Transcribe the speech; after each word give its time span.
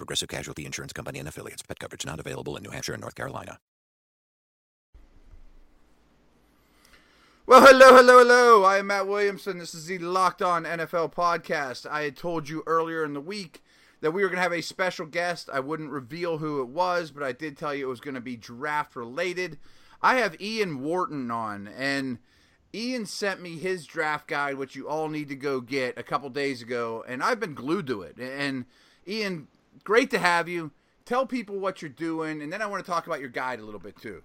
Progressive 0.00 0.30
Casualty 0.30 0.64
Insurance 0.64 0.94
Company 0.94 1.18
and 1.18 1.28
affiliates. 1.28 1.60
Pet 1.60 1.78
coverage 1.78 2.06
not 2.06 2.18
available 2.18 2.56
in 2.56 2.62
New 2.62 2.70
Hampshire 2.70 2.94
and 2.94 3.02
North 3.02 3.14
Carolina. 3.14 3.58
Well, 7.44 7.60
hello, 7.60 7.94
hello, 7.94 8.20
hello. 8.20 8.64
I 8.64 8.78
am 8.78 8.86
Matt 8.86 9.06
Williamson. 9.06 9.58
This 9.58 9.74
is 9.74 9.84
the 9.84 9.98
Locked 9.98 10.40
On 10.40 10.64
NFL 10.64 11.12
podcast. 11.12 11.84
I 11.84 12.04
had 12.04 12.16
told 12.16 12.48
you 12.48 12.62
earlier 12.66 13.04
in 13.04 13.12
the 13.12 13.20
week 13.20 13.62
that 14.00 14.12
we 14.12 14.22
were 14.22 14.28
going 14.28 14.38
to 14.38 14.42
have 14.42 14.54
a 14.54 14.62
special 14.62 15.04
guest. 15.04 15.50
I 15.52 15.60
wouldn't 15.60 15.90
reveal 15.90 16.38
who 16.38 16.62
it 16.62 16.68
was, 16.68 17.10
but 17.10 17.22
I 17.22 17.32
did 17.32 17.58
tell 17.58 17.74
you 17.74 17.84
it 17.84 17.90
was 17.90 18.00
going 18.00 18.14
to 18.14 18.22
be 18.22 18.36
draft 18.36 18.96
related. 18.96 19.58
I 20.00 20.14
have 20.14 20.40
Ian 20.40 20.80
Wharton 20.80 21.30
on, 21.30 21.68
and 21.68 22.20
Ian 22.74 23.04
sent 23.04 23.42
me 23.42 23.58
his 23.58 23.84
draft 23.84 24.28
guide, 24.28 24.54
which 24.54 24.74
you 24.74 24.88
all 24.88 25.10
need 25.10 25.28
to 25.28 25.36
go 25.36 25.60
get 25.60 25.98
a 25.98 26.02
couple 26.02 26.30
days 26.30 26.62
ago, 26.62 27.04
and 27.06 27.22
I've 27.22 27.38
been 27.38 27.52
glued 27.52 27.86
to 27.88 28.00
it. 28.00 28.16
And 28.18 28.64
Ian, 29.06 29.48
great 29.84 30.10
to 30.10 30.18
have 30.18 30.48
you. 30.48 30.70
Tell 31.04 31.26
people 31.26 31.58
what 31.58 31.82
you're 31.82 31.88
doing, 31.88 32.42
and 32.42 32.52
then 32.52 32.62
I 32.62 32.66
want 32.66 32.84
to 32.84 32.90
talk 32.90 33.06
about 33.06 33.20
your 33.20 33.30
guide 33.30 33.58
a 33.58 33.64
little 33.64 33.80
bit 33.80 34.00
too. 34.00 34.22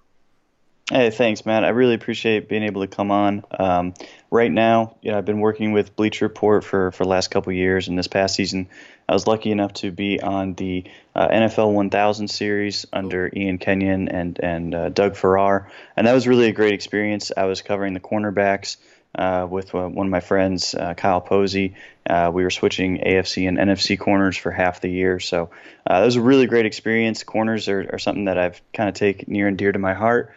Hey, 0.91 1.09
thanks, 1.09 1.48
man. 1.48 1.66
I 1.66 1.70
really 1.70 1.95
appreciate 1.95 2.48
being 2.48 2.62
able 2.62 2.81
to 2.81 2.88
come 2.88 3.09
on. 3.09 3.44
Um, 3.58 3.95
right 4.30 4.52
now, 4.52 4.97
you 5.02 5.09
know, 5.09 5.17
I've 5.17 5.25
been 5.25 5.39
working 5.39 5.72
with 5.72 5.95
Bleacher 5.95 6.25
Report 6.25 6.64
for 6.64 6.92
for 6.92 7.06
the 7.06 7.09
last 7.09 7.31
couple 7.31 7.52
years, 7.53 7.88
and 7.88 7.97
this 7.97 8.08
past 8.08 8.36
season, 8.36 8.69
I 9.09 9.14
was 9.14 9.25
lucky 9.25 9.50
enough 9.50 9.73
to 9.75 9.92
be 9.92 10.22
on 10.22 10.53
the 10.53 10.84
uh, 11.16 11.28
NFL 11.28 11.73
1000 11.73 12.28
series 12.28 12.86
under 12.94 13.31
Ian 13.36 13.58
Kenyon 13.58 14.09
and 14.09 14.39
and 14.39 14.75
uh, 14.75 14.89
Doug 14.89 15.16
Farrar, 15.16 15.72
and 15.97 16.06
that 16.06 16.14
was 16.14 16.28
really 16.28 16.50
a 16.50 16.53
great 16.53 16.73
experience. 16.75 17.31
I 17.36 17.45
was 17.45 17.64
covering 17.64 17.95
the 17.95 18.00
cornerbacks. 18.00 18.78
Uh, 19.17 19.47
with 19.49 19.73
uh, 19.73 19.88
one 19.88 20.08
of 20.08 20.11
my 20.11 20.19
friends, 20.19 20.75
uh, 20.75 20.94
Kyle 20.94 21.21
Posey. 21.21 21.75
Uh, 22.05 22.31
we 22.33 22.44
were 22.44 22.49
switching 22.49 22.97
AFC 22.97 23.47
and 23.47 23.57
NFC 23.57 23.97
corners 23.97 24.35
for 24.35 24.52
half 24.52 24.81
the 24.81 24.89
year. 24.89 25.22
So 25.22 25.52
uh, 25.88 25.99
that 25.99 26.05
was 26.05 26.17
a 26.17 26.22
really 26.22 26.47
great 26.47 26.66
experience. 26.66 27.23
Corners 27.23 27.69
are, 27.69 27.91
are 27.94 27.99
something 27.99 28.25
that 28.25 28.38
I've 28.38 28.61
kind 28.73 28.89
of 28.89 28.95
taken 28.95 29.31
near 29.31 29.47
and 29.47 29.57
dear 29.57 29.72
to 29.72 29.80
my 29.80 29.94
heart 29.94 30.33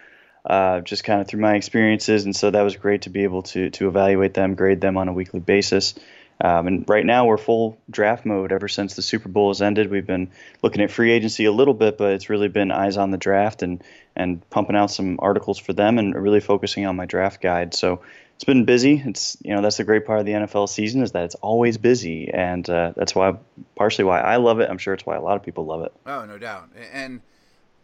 just 0.85 1.03
kind 1.03 1.21
of 1.21 1.27
through 1.27 1.41
my 1.41 1.57
experiences, 1.57 2.25
and 2.25 2.35
so 2.35 2.51
that 2.51 2.63
was 2.63 2.77
great 2.77 3.03
to 3.03 3.11
be 3.11 3.25
able 3.25 3.43
to 3.43 3.69
to 3.71 3.89
evaluate 3.89 4.33
them, 4.33 4.55
grade 4.55 4.81
them 4.81 4.97
on 4.97 5.09
a 5.09 5.13
weekly 5.13 5.41
basis. 5.41 5.95
Um, 6.41 6.69
and 6.69 6.89
right 6.89 7.05
now 7.05 7.27
we're 7.27 7.37
full 7.37 7.79
draft 7.91 8.25
mode. 8.25 8.53
Ever 8.53 8.69
since 8.69 8.95
the 8.95 9.03
Super 9.03 9.29
Bowl 9.29 9.51
has 9.51 9.61
ended, 9.61 9.91
we've 9.91 10.07
been 10.07 10.31
looking 10.63 10.83
at 10.83 10.91
free 10.91 11.11
agency 11.11 11.47
a 11.47 11.53
little 11.53 11.75
bit, 11.75 11.99
but 11.99 12.13
it's 12.13 12.31
really 12.31 12.49
been 12.49 12.71
eyes 12.71 12.97
on 12.97 13.11
the 13.11 13.19
draft 13.19 13.63
and 13.63 13.83
and 14.15 14.49
pumping 14.51 14.77
out 14.77 14.91
some 14.91 15.19
articles 15.21 15.59
for 15.59 15.73
them 15.73 15.99
and 15.99 16.15
really 16.15 16.41
focusing 16.41 16.87
on 16.87 16.97
my 16.97 17.07
draft 17.07 17.41
guide. 17.41 17.75
So 17.75 18.03
it's 18.39 18.45
been 18.45 18.65
busy. 18.65 19.03
It's 19.05 19.37
you 19.43 19.53
know 19.53 19.61
that's 19.61 19.79
the 19.79 19.83
great 19.85 20.07
part 20.07 20.21
of 20.21 20.25
the 20.25 20.31
NFL 20.31 20.69
season 20.69 21.03
is 21.03 21.11
that 21.11 21.25
it's 21.25 21.35
always 21.37 21.77
busy, 21.77 22.31
and 22.33 22.71
uh, 22.71 22.93
that's 22.95 23.13
why 23.13 23.37
partially 23.75 24.05
why 24.05 24.21
I 24.21 24.37
love 24.37 24.61
it. 24.61 24.71
I'm 24.71 24.79
sure 24.79 24.95
it's 24.95 25.05
why 25.05 25.17
a 25.17 25.21
lot 25.21 25.35
of 25.35 25.43
people 25.43 25.67
love 25.67 25.83
it. 25.83 25.93
Oh, 26.07 26.25
no 26.25 26.39
doubt. 26.39 26.69
And 26.93 27.21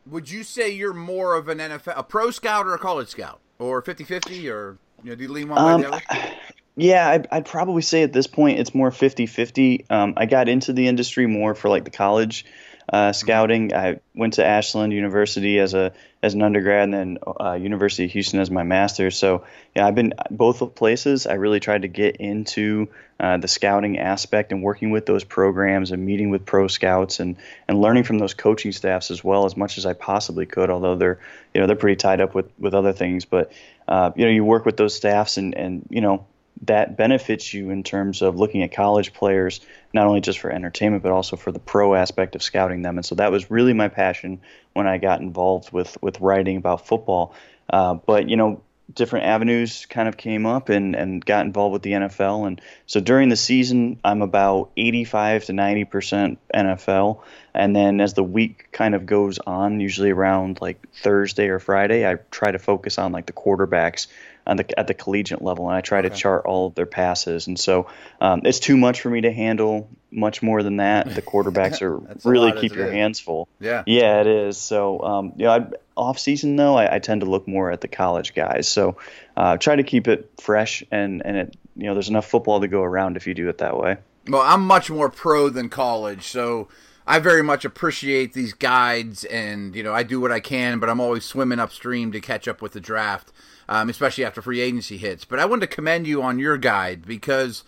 would 0.07 0.31
you 0.31 0.45
say 0.45 0.71
you're 0.71 0.93
more 0.95 1.35
of 1.35 1.49
an 1.49 1.59
NFL, 1.59 1.95
a 1.97 2.05
pro 2.05 2.31
scout 2.31 2.69
or 2.69 2.75
a 2.75 2.79
college 2.79 3.09
scout, 3.09 3.41
or 3.59 3.83
50-50, 3.83 4.49
or 4.49 4.79
you 5.03 5.11
know, 5.11 5.17
do 5.17 5.25
you 5.25 5.29
lean 5.33 5.49
one 5.49 5.59
Um, 5.59 5.81
way 5.81 5.87
or 5.89 5.91
the 5.91 5.97
other? 5.97 6.31
Yeah, 6.77 7.09
I'd, 7.09 7.29
I'd 7.33 7.47
probably 7.47 7.83
say 7.83 8.05
at 8.05 8.13
this 8.13 8.29
point 8.29 8.61
it's 8.61 8.75
more 8.77 8.93
50 8.93 9.27
50. 9.27 9.87
Um, 9.91 10.14
I 10.17 10.27
got 10.27 10.48
into 10.48 10.73
the 10.73 10.87
industry 10.87 11.27
more 11.27 11.57
for 11.57 11.69
like 11.69 11.85
the 11.85 11.91
college 11.91 12.45
uh, 12.92 13.12
scouting. 13.12 13.74
I 13.74 14.00
went 14.14 14.34
to 14.34 14.45
Ashland 14.45 14.92
University 14.92 15.58
as 15.58 15.74
a 15.74 15.92
as 16.22 16.34
an 16.34 16.42
undergrad, 16.42 16.84
and 16.84 16.95
then 16.95 17.18
uh, 17.40 17.52
University 17.52 18.05
of 18.05 18.11
Houston 18.12 18.40
as 18.40 18.50
my 18.50 18.62
master. 18.62 19.11
So 19.11 19.45
yeah, 19.74 19.86
I've 19.86 19.95
been 19.95 20.14
both 20.30 20.74
places. 20.74 21.27
I 21.27 21.34
really 21.34 21.61
tried 21.61 21.83
to 21.83 21.89
get 21.89 22.17
into 22.17 22.89
uh, 23.20 23.36
the 23.36 23.48
scouting 23.48 23.98
aspect 23.98 24.52
and 24.52 24.62
working 24.62 24.90
with 24.90 25.06
those 25.06 25.24
programs 25.24 25.92
and 25.92 26.05
meeting 26.05 26.30
with 26.30 26.45
pro 26.45 26.68
scouts 26.68 27.20
and 27.20 27.36
and 27.68 27.80
learning 27.80 28.05
from 28.05 28.18
those 28.18 28.34
coaching 28.34 28.72
staffs 28.72 29.11
as 29.11 29.22
well 29.22 29.46
as 29.46 29.56
much 29.56 29.78
as 29.78 29.86
I 29.86 29.92
possibly 29.92 30.46
could. 30.46 30.70
Although 30.70 30.96
they're 30.96 31.20
you 31.55 31.61
know 31.61 31.66
they're 31.66 31.77
pretty 31.77 31.96
tied 31.96 32.20
up 32.20 32.34
with 32.34 32.51
with 32.58 32.74
other 32.74 32.92
things, 32.92 33.24
but 33.24 33.52
uh, 33.89 34.11
you 34.16 34.24
know 34.24 34.30
you 34.30 34.45
work 34.45 34.66
with 34.66 34.77
those 34.77 34.95
staffs 34.95 35.36
and 35.36 35.55
and 35.55 35.86
you 35.90 36.01
know 36.01 36.27
that 36.63 36.97
benefits 36.97 37.53
you 37.53 37.70
in 37.70 37.83
terms 37.83 38.23
of 38.23 38.37
looking 38.37 38.63
at 38.63 38.73
college 38.73 39.13
players, 39.13 39.61
not 39.92 40.07
only 40.07 40.20
just 40.20 40.39
for 40.39 40.51
entertainment, 40.51 41.03
but 41.03 41.13
also 41.13 41.37
for 41.37 41.53
the 41.53 41.59
pro 41.59 41.95
aspect 41.95 42.35
of 42.35 42.42
scouting 42.42 42.83
them. 42.83 42.97
And 42.97 43.05
so 43.05 43.17
that 43.17 43.33
was 43.33 43.51
really 43.51 43.73
my 43.73 43.89
passion 43.89 44.41
when 44.73 44.87
I 44.87 44.98
got 44.98 45.20
involved 45.20 45.73
with, 45.73 45.97
with 46.01 46.20
writing 46.20 46.57
about 46.57 46.87
football. 46.87 47.35
Uh, 47.69 47.95
but, 47.95 48.29
you 48.29 48.37
know, 48.37 48.63
different 48.92 49.27
avenues 49.27 49.86
kind 49.86 50.08
of 50.08 50.17
came 50.17 50.46
up 50.46 50.68
and, 50.68 50.95
and 50.95 51.24
got 51.24 51.46
involved 51.46 51.72
with 51.72 51.83
the 51.83 51.92
NFL. 51.92 52.46
And 52.46 52.61
so 52.86 53.00
during 53.00 53.28
the 53.28 53.36
season, 53.36 53.98
I'm 54.05 54.22
about 54.22 54.70
85 54.77 55.46
to 55.46 55.52
90% 55.52 56.36
NFL. 56.55 57.20
And 57.55 57.74
then 57.74 58.00
as 58.00 58.14
the 58.14 58.22
week 58.22 58.68
kind 58.72 58.95
of 58.95 59.06
goes 59.06 59.39
on, 59.39 59.80
usually 59.80 60.11
around 60.11 60.61
like 60.61 60.86
Thursday 60.92 61.48
or 61.48 61.58
Friday, 61.58 62.06
I 62.06 62.17
try 62.30 62.50
to 62.50 62.58
focus 62.58 62.98
on 62.98 63.12
like 63.12 63.27
the 63.27 63.33
quarterbacks 63.33 64.06
on 64.46 64.56
the, 64.58 64.78
at 64.78 64.86
the 64.86 64.95
collegiate 64.95 65.40
level, 65.40 65.68
and 65.68 65.77
I 65.77 65.80
try 65.80 66.02
to 66.02 66.11
chart 66.11 66.45
all 66.45 66.66
of 66.66 66.74
their 66.74 66.86
passes. 66.86 67.46
And 67.46 67.58
so 67.58 67.86
um, 68.20 68.42
it's 68.45 68.61
too 68.61 68.77
much 68.77 69.01
for 69.01 69.08
me 69.08 69.22
to 69.22 69.33
handle 69.33 69.89
much 70.14 70.42
more 70.42 70.63
than 70.63 70.77
that. 70.77 71.14
The 71.14 71.23
quarterbacks 71.33 71.83
are 71.83 71.98
really 72.29 72.52
lot, 72.52 72.61
keep 72.61 72.75
your 72.75 72.86
it? 72.86 72.92
hands 72.92 73.20
full. 73.20 73.48
Yeah. 73.61 73.83
Yeah, 73.86 74.20
it 74.20 74.27
is. 74.27 74.57
So, 74.57 75.01
um, 75.01 75.33
you 75.36 75.45
know, 75.45 75.52
I, 75.52 75.67
off 75.97 76.19
season 76.19 76.57
though, 76.57 76.77
I, 76.77 76.97
I 76.97 76.98
tend 76.98 77.20
to 77.23 77.27
look 77.27 77.47
more 77.47 77.70
at 77.70 77.80
the 77.80 77.89
college 77.89 78.35
guys. 78.35 78.69
So, 78.69 78.97
uh, 79.36 79.57
try 79.57 79.77
to 79.77 79.83
keep 79.83 80.08
it 80.08 80.30
fresh 80.41 80.83
and 80.91 81.25
and 81.25 81.36
it, 81.36 81.57
you 81.77 81.85
know, 81.85 81.95
there's 81.95 82.08
enough 82.08 82.27
football 82.27 82.61
to 82.61 82.69
go 82.69 82.83
around 82.83 83.17
if 83.17 83.27
you 83.27 83.35
do 83.35 83.48
it 83.48 83.58
that 83.58 83.77
way. 83.77 83.97
Well, 84.29 84.42
I'm 84.42 84.64
much 84.67 84.91
more 84.91 85.11
pro 85.11 85.51
than 85.51 85.69
college, 85.69 86.23
so 86.23 86.69
I 87.07 87.19
very 87.19 87.42
much 87.42 87.64
appreciate 87.64 88.33
these 88.33 88.55
guides, 88.55 89.25
and 89.25 89.75
you 89.75 89.83
know 89.83 89.92
I 89.92 90.02
do 90.02 90.20
what 90.20 90.33
I 90.33 90.41
can, 90.41 90.79
but 90.79 90.89
I'm 90.89 91.01
always 91.01 91.25
swimming 91.25 91.58
upstream 91.58 92.13
to 92.13 92.20
catch 92.20 92.48
up 92.48 92.63
with 92.63 92.73
the 92.73 92.81
draft, 92.81 93.33
um, 93.69 93.91
especially 93.91 94.25
after 94.25 94.41
free 94.41 94.61
agency 94.61 94.96
hits. 94.96 95.25
But 95.25 95.39
I 95.39 95.45
wanted 95.45 95.69
to 95.69 95.75
commend 95.75 96.07
you 96.07 96.23
on 96.23 96.39
your 96.39 96.57
guide 96.57 97.07
because 97.07 97.64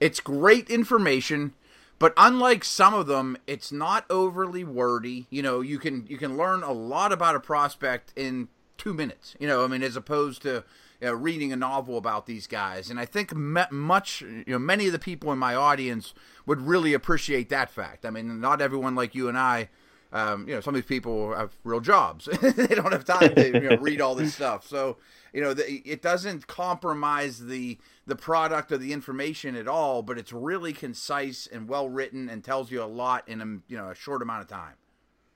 it's 0.00 0.20
great 0.20 0.68
information. 0.68 1.54
But 2.04 2.12
unlike 2.18 2.64
some 2.64 2.92
of 2.92 3.06
them, 3.06 3.38
it's 3.46 3.72
not 3.72 4.04
overly 4.10 4.62
wordy. 4.62 5.26
You 5.30 5.40
know, 5.40 5.62
you 5.62 5.78
can 5.78 6.06
you 6.06 6.18
can 6.18 6.36
learn 6.36 6.62
a 6.62 6.70
lot 6.70 7.12
about 7.12 7.34
a 7.34 7.40
prospect 7.40 8.12
in 8.14 8.48
two 8.76 8.92
minutes. 8.92 9.34
You 9.40 9.48
know, 9.48 9.64
I 9.64 9.68
mean, 9.68 9.82
as 9.82 9.96
opposed 9.96 10.42
to 10.42 10.64
you 11.00 11.06
know, 11.06 11.14
reading 11.14 11.50
a 11.50 11.56
novel 11.56 11.96
about 11.96 12.26
these 12.26 12.46
guys. 12.46 12.90
And 12.90 13.00
I 13.00 13.06
think 13.06 13.34
much, 13.34 14.20
you 14.20 14.44
know, 14.46 14.58
many 14.58 14.84
of 14.84 14.92
the 14.92 14.98
people 14.98 15.32
in 15.32 15.38
my 15.38 15.54
audience 15.54 16.12
would 16.44 16.60
really 16.60 16.92
appreciate 16.92 17.48
that 17.48 17.70
fact. 17.70 18.04
I 18.04 18.10
mean, 18.10 18.38
not 18.38 18.60
everyone 18.60 18.94
like 18.94 19.14
you 19.14 19.26
and 19.30 19.38
I. 19.38 19.70
Um, 20.14 20.48
you 20.48 20.54
know, 20.54 20.60
some 20.60 20.76
of 20.76 20.80
these 20.80 20.88
people 20.88 21.34
have 21.34 21.50
real 21.64 21.80
jobs. 21.80 22.26
they 22.40 22.68
don't 22.68 22.92
have 22.92 23.04
time 23.04 23.34
to 23.34 23.46
you 23.46 23.68
know, 23.68 23.76
read 23.78 24.00
all 24.00 24.14
this 24.14 24.34
stuff. 24.34 24.64
So, 24.64 24.96
you 25.32 25.42
know, 25.42 25.52
the, 25.52 25.82
it 25.84 26.02
doesn't 26.02 26.46
compromise 26.46 27.40
the 27.40 27.78
the 28.06 28.14
product 28.14 28.70
or 28.70 28.78
the 28.78 28.92
information 28.92 29.56
at 29.56 29.66
all. 29.66 30.02
But 30.02 30.16
it's 30.16 30.32
really 30.32 30.72
concise 30.72 31.48
and 31.48 31.68
well 31.68 31.88
written 31.88 32.28
and 32.28 32.44
tells 32.44 32.70
you 32.70 32.80
a 32.80 32.86
lot 32.86 33.28
in 33.28 33.40
a 33.42 33.46
you 33.66 33.76
know 33.76 33.90
a 33.90 33.94
short 33.94 34.22
amount 34.22 34.42
of 34.42 34.48
time. 34.48 34.74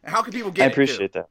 How 0.05 0.23
can 0.23 0.33
people 0.33 0.53
get? 0.53 0.65
I 0.65 0.71
appreciate 0.71 1.13
that. 1.15 1.29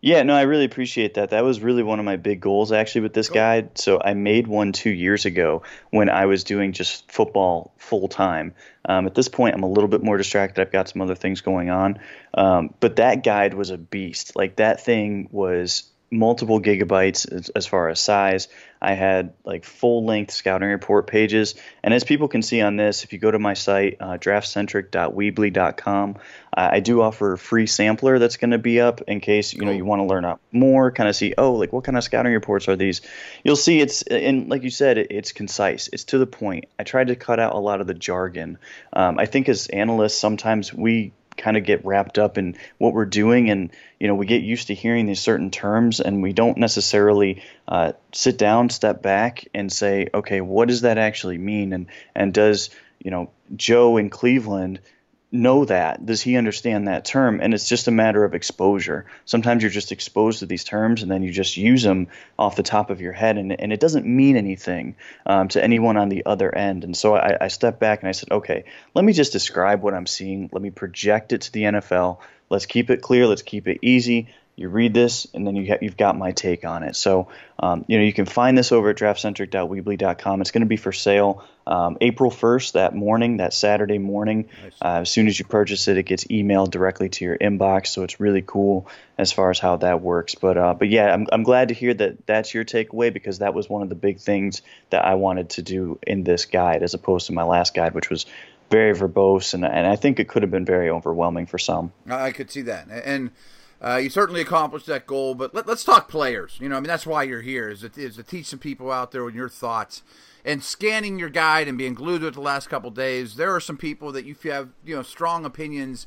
Yeah, 0.00 0.22
no, 0.22 0.34
I 0.34 0.42
really 0.42 0.64
appreciate 0.64 1.14
that. 1.14 1.30
That 1.30 1.42
was 1.42 1.60
really 1.60 1.82
one 1.82 1.98
of 1.98 2.04
my 2.04 2.16
big 2.16 2.40
goals 2.40 2.70
actually 2.70 3.00
with 3.00 3.14
this 3.14 3.28
guide. 3.28 3.76
So 3.78 4.00
I 4.02 4.14
made 4.14 4.46
one 4.46 4.72
two 4.72 4.90
years 4.90 5.24
ago 5.24 5.62
when 5.90 6.08
I 6.08 6.26
was 6.26 6.44
doing 6.44 6.72
just 6.72 7.10
football 7.10 7.72
full 7.78 8.06
time. 8.06 8.54
Um, 8.84 9.06
at 9.06 9.14
this 9.14 9.28
point, 9.28 9.54
I'm 9.54 9.64
a 9.64 9.68
little 9.68 9.88
bit 9.88 10.02
more 10.02 10.16
distracted. 10.16 10.62
I've 10.62 10.70
got 10.70 10.88
some 10.88 11.02
other 11.02 11.16
things 11.16 11.40
going 11.40 11.70
on. 11.70 11.98
Um, 12.34 12.74
but 12.78 12.96
that 12.96 13.24
guide 13.24 13.54
was 13.54 13.70
a 13.70 13.78
beast. 13.78 14.36
Like 14.36 14.56
that 14.56 14.80
thing 14.80 15.28
was 15.32 15.84
multiple 16.10 16.60
gigabytes 16.60 17.30
as, 17.30 17.48
as 17.50 17.66
far 17.66 17.88
as 17.88 18.00
size. 18.00 18.48
I 18.80 18.94
had 18.94 19.34
like 19.44 19.64
full 19.64 20.04
length 20.04 20.32
scouting 20.32 20.68
report 20.68 21.06
pages. 21.06 21.54
And 21.82 21.92
as 21.92 22.04
people 22.04 22.28
can 22.28 22.42
see 22.42 22.60
on 22.60 22.76
this, 22.76 23.04
if 23.04 23.12
you 23.12 23.18
go 23.18 23.30
to 23.30 23.38
my 23.38 23.54
site, 23.54 23.96
uh, 24.00 24.18
draftcentric.weebly.com, 24.18 26.16
uh, 26.56 26.68
I 26.72 26.80
do 26.80 27.02
offer 27.02 27.32
a 27.32 27.38
free 27.38 27.66
sampler 27.66 28.18
that's 28.18 28.36
going 28.36 28.52
to 28.52 28.58
be 28.58 28.80
up 28.80 29.02
in 29.02 29.20
case 29.20 29.52
you 29.52 29.64
know 29.64 29.72
you 29.72 29.84
want 29.84 30.00
to 30.00 30.04
learn 30.04 30.24
up 30.24 30.40
more, 30.52 30.90
kind 30.90 31.08
of 31.08 31.16
see, 31.16 31.34
oh, 31.36 31.52
like 31.52 31.72
what 31.72 31.84
kind 31.84 31.98
of 31.98 32.04
scouting 32.04 32.32
reports 32.32 32.68
are 32.68 32.76
these? 32.76 33.00
You'll 33.44 33.56
see 33.56 33.80
it's, 33.80 34.02
and 34.02 34.48
like 34.48 34.62
you 34.62 34.70
said, 34.70 34.98
it, 34.98 35.08
it's 35.10 35.32
concise, 35.32 35.88
it's 35.92 36.04
to 36.04 36.18
the 36.18 36.26
point. 36.26 36.66
I 36.78 36.84
tried 36.84 37.08
to 37.08 37.16
cut 37.16 37.40
out 37.40 37.54
a 37.54 37.58
lot 37.58 37.80
of 37.80 37.86
the 37.86 37.94
jargon. 37.94 38.58
Um, 38.92 39.18
I 39.18 39.26
think 39.26 39.48
as 39.48 39.66
analysts, 39.66 40.18
sometimes 40.18 40.72
we 40.72 41.12
kind 41.38 41.56
of 41.56 41.64
get 41.64 41.84
wrapped 41.84 42.18
up 42.18 42.36
in 42.36 42.56
what 42.76 42.92
we're 42.92 43.06
doing, 43.06 43.50
and 43.50 43.70
you 43.98 44.08
know, 44.08 44.14
we 44.14 44.26
get 44.26 44.42
used 44.42 44.66
to 44.66 44.74
hearing 44.74 45.06
these 45.06 45.20
certain 45.20 45.50
terms, 45.50 46.00
and 46.00 46.22
we 46.22 46.32
don't 46.32 46.58
necessarily 46.58 47.42
uh, 47.66 47.92
sit 48.12 48.36
down, 48.36 48.70
step 48.70 49.02
back, 49.02 49.48
and 49.54 49.72
say, 49.72 50.08
okay, 50.12 50.40
what 50.40 50.68
does 50.68 50.82
that 50.82 50.98
actually 50.98 51.38
mean, 51.38 51.72
and 51.72 51.86
and 52.14 52.34
does 52.34 52.70
you 53.02 53.10
know 53.10 53.30
Joe 53.56 53.96
in 53.96 54.10
Cleveland 54.10 54.80
know 55.30 55.64
that? 55.66 56.04
Does 56.04 56.22
he 56.22 56.36
understand 56.36 56.88
that 56.88 57.04
term? 57.04 57.40
And 57.40 57.52
it's 57.52 57.68
just 57.68 57.88
a 57.88 57.90
matter 57.90 58.24
of 58.24 58.34
exposure. 58.34 59.06
Sometimes 59.24 59.62
you're 59.62 59.70
just 59.70 59.92
exposed 59.92 60.38
to 60.38 60.46
these 60.46 60.64
terms 60.64 61.02
and 61.02 61.10
then 61.10 61.22
you 61.22 61.30
just 61.30 61.56
use 61.56 61.82
them 61.82 62.08
off 62.38 62.56
the 62.56 62.62
top 62.62 62.90
of 62.90 63.00
your 63.00 63.12
head, 63.12 63.36
and, 63.36 63.58
and 63.60 63.72
it 63.72 63.80
doesn't 63.80 64.06
mean 64.06 64.36
anything 64.36 64.96
um, 65.26 65.48
to 65.48 65.62
anyone 65.62 65.96
on 65.96 66.08
the 66.08 66.24
other 66.24 66.54
end. 66.54 66.84
And 66.84 66.96
so 66.96 67.14
I, 67.14 67.36
I 67.42 67.48
stepped 67.48 67.78
back 67.78 68.00
and 68.00 68.08
I 68.08 68.12
said, 68.12 68.30
okay, 68.30 68.64
let 68.94 69.04
me 69.04 69.12
just 69.12 69.32
describe 69.32 69.82
what 69.82 69.94
I'm 69.94 70.06
seeing. 70.06 70.48
Let 70.52 70.62
me 70.62 70.70
project 70.70 71.32
it 71.32 71.42
to 71.42 71.52
the 71.52 71.62
NFL. 71.64 72.18
Let's 72.48 72.66
keep 72.66 72.88
it 72.90 73.02
clear. 73.02 73.26
Let's 73.26 73.42
keep 73.42 73.68
it 73.68 73.78
easy 73.82 74.28
you 74.58 74.68
read 74.68 74.92
this, 74.92 75.26
and 75.32 75.46
then 75.46 75.54
you 75.54 75.76
have 75.80 75.96
got 75.96 76.18
my 76.18 76.32
take 76.32 76.64
on 76.64 76.82
it. 76.82 76.96
So, 76.96 77.28
um, 77.60 77.84
you 77.86 77.96
know, 77.96 78.04
you 78.04 78.12
can 78.12 78.26
find 78.26 78.58
this 78.58 78.72
over 78.72 78.90
at 78.90 78.96
draftcentric.weebly.com. 78.96 80.40
It's 80.40 80.50
going 80.50 80.62
to 80.62 80.66
be 80.66 80.76
for 80.76 80.90
sale 80.90 81.44
um, 81.64 81.96
April 82.00 82.30
1st, 82.30 82.72
that 82.72 82.94
morning, 82.94 83.36
that 83.36 83.54
Saturday 83.54 83.98
morning. 83.98 84.48
Nice. 84.62 84.72
Uh, 84.82 85.00
as 85.02 85.10
soon 85.10 85.28
as 85.28 85.38
you 85.38 85.44
purchase 85.44 85.86
it, 85.86 85.96
it 85.96 86.04
gets 86.04 86.24
emailed 86.24 86.72
directly 86.72 87.08
to 87.08 87.24
your 87.24 87.38
inbox. 87.38 87.88
So 87.88 88.02
it's 88.02 88.18
really 88.18 88.42
cool 88.44 88.88
as 89.16 89.30
far 89.30 89.50
as 89.50 89.60
how 89.60 89.76
that 89.76 90.00
works. 90.00 90.34
But, 90.34 90.58
uh, 90.58 90.74
but 90.74 90.88
yeah, 90.88 91.14
I'm, 91.14 91.28
I'm 91.30 91.44
glad 91.44 91.68
to 91.68 91.74
hear 91.74 91.94
that 91.94 92.26
that's 92.26 92.52
your 92.52 92.64
takeaway 92.64 93.12
because 93.12 93.38
that 93.38 93.54
was 93.54 93.68
one 93.68 93.82
of 93.82 93.88
the 93.88 93.94
big 93.94 94.18
things 94.18 94.62
that 94.90 95.04
I 95.04 95.14
wanted 95.14 95.50
to 95.50 95.62
do 95.62 96.00
in 96.04 96.24
this 96.24 96.46
guide 96.46 96.82
as 96.82 96.94
opposed 96.94 97.28
to 97.28 97.32
my 97.32 97.44
last 97.44 97.74
guide, 97.74 97.94
which 97.94 98.10
was 98.10 98.26
very 98.70 98.94
verbose, 98.94 99.54
and, 99.54 99.64
and 99.64 99.86
I 99.86 99.96
think 99.96 100.20
it 100.20 100.28
could 100.28 100.42
have 100.42 100.50
been 100.50 100.66
very 100.66 100.90
overwhelming 100.90 101.46
for 101.46 101.56
some. 101.56 101.90
I 102.06 102.32
could 102.32 102.50
see 102.50 102.62
that. 102.62 102.88
And 102.90 103.30
uh, 103.80 103.96
you 103.96 104.10
certainly 104.10 104.40
accomplished 104.40 104.86
that 104.86 105.06
goal, 105.06 105.34
but 105.34 105.54
let, 105.54 105.68
us 105.68 105.84
talk 105.84 106.08
players. 106.08 106.58
You 106.60 106.68
know, 106.68 106.76
I 106.76 106.80
mean, 106.80 106.88
that's 106.88 107.06
why 107.06 107.22
you're 107.22 107.42
here 107.42 107.68
is 107.68 107.80
to, 107.80 107.90
is 107.96 108.16
to 108.16 108.24
teach 108.24 108.46
some 108.46 108.58
people 108.58 108.90
out 108.90 109.12
there 109.12 109.28
your 109.30 109.48
thoughts. 109.48 110.02
And 110.44 110.64
scanning 110.64 111.18
your 111.18 111.28
guide 111.28 111.68
and 111.68 111.76
being 111.76 111.94
glued 111.94 112.20
to 112.20 112.28
it 112.28 112.34
the 112.34 112.40
last 112.40 112.68
couple 112.68 112.90
days, 112.90 113.36
there 113.36 113.54
are 113.54 113.60
some 113.60 113.76
people 113.76 114.12
that 114.12 114.24
you 114.24 114.34
have 114.44 114.70
you 114.84 114.96
know 114.96 115.02
strong 115.02 115.44
opinions, 115.44 116.06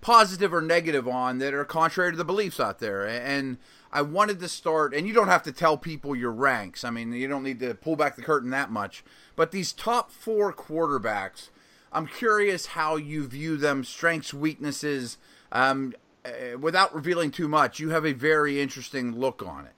positive 0.00 0.52
or 0.52 0.62
negative 0.62 1.06
on, 1.06 1.38
that 1.38 1.54
are 1.54 1.64
contrary 1.64 2.10
to 2.10 2.16
the 2.16 2.24
beliefs 2.24 2.58
out 2.58 2.80
there. 2.80 3.06
And 3.06 3.58
I 3.92 4.02
wanted 4.02 4.40
to 4.40 4.48
start, 4.48 4.94
and 4.94 5.06
you 5.06 5.12
don't 5.12 5.28
have 5.28 5.42
to 5.44 5.52
tell 5.52 5.76
people 5.76 6.16
your 6.16 6.32
ranks. 6.32 6.82
I 6.82 6.90
mean, 6.90 7.12
you 7.12 7.28
don't 7.28 7.42
need 7.42 7.60
to 7.60 7.74
pull 7.74 7.94
back 7.94 8.16
the 8.16 8.22
curtain 8.22 8.50
that 8.50 8.70
much. 8.70 9.04
But 9.36 9.50
these 9.50 9.72
top 9.72 10.10
four 10.10 10.52
quarterbacks, 10.52 11.50
I'm 11.92 12.06
curious 12.06 12.66
how 12.66 12.96
you 12.96 13.28
view 13.28 13.56
them, 13.56 13.84
strengths, 13.84 14.32
weaknesses. 14.32 15.18
Um, 15.52 15.92
uh, 16.24 16.58
without 16.58 16.94
revealing 16.94 17.30
too 17.30 17.48
much, 17.48 17.80
you 17.80 17.90
have 17.90 18.06
a 18.06 18.12
very 18.12 18.60
interesting 18.60 19.18
look 19.18 19.42
on 19.42 19.66
it. 19.66 19.74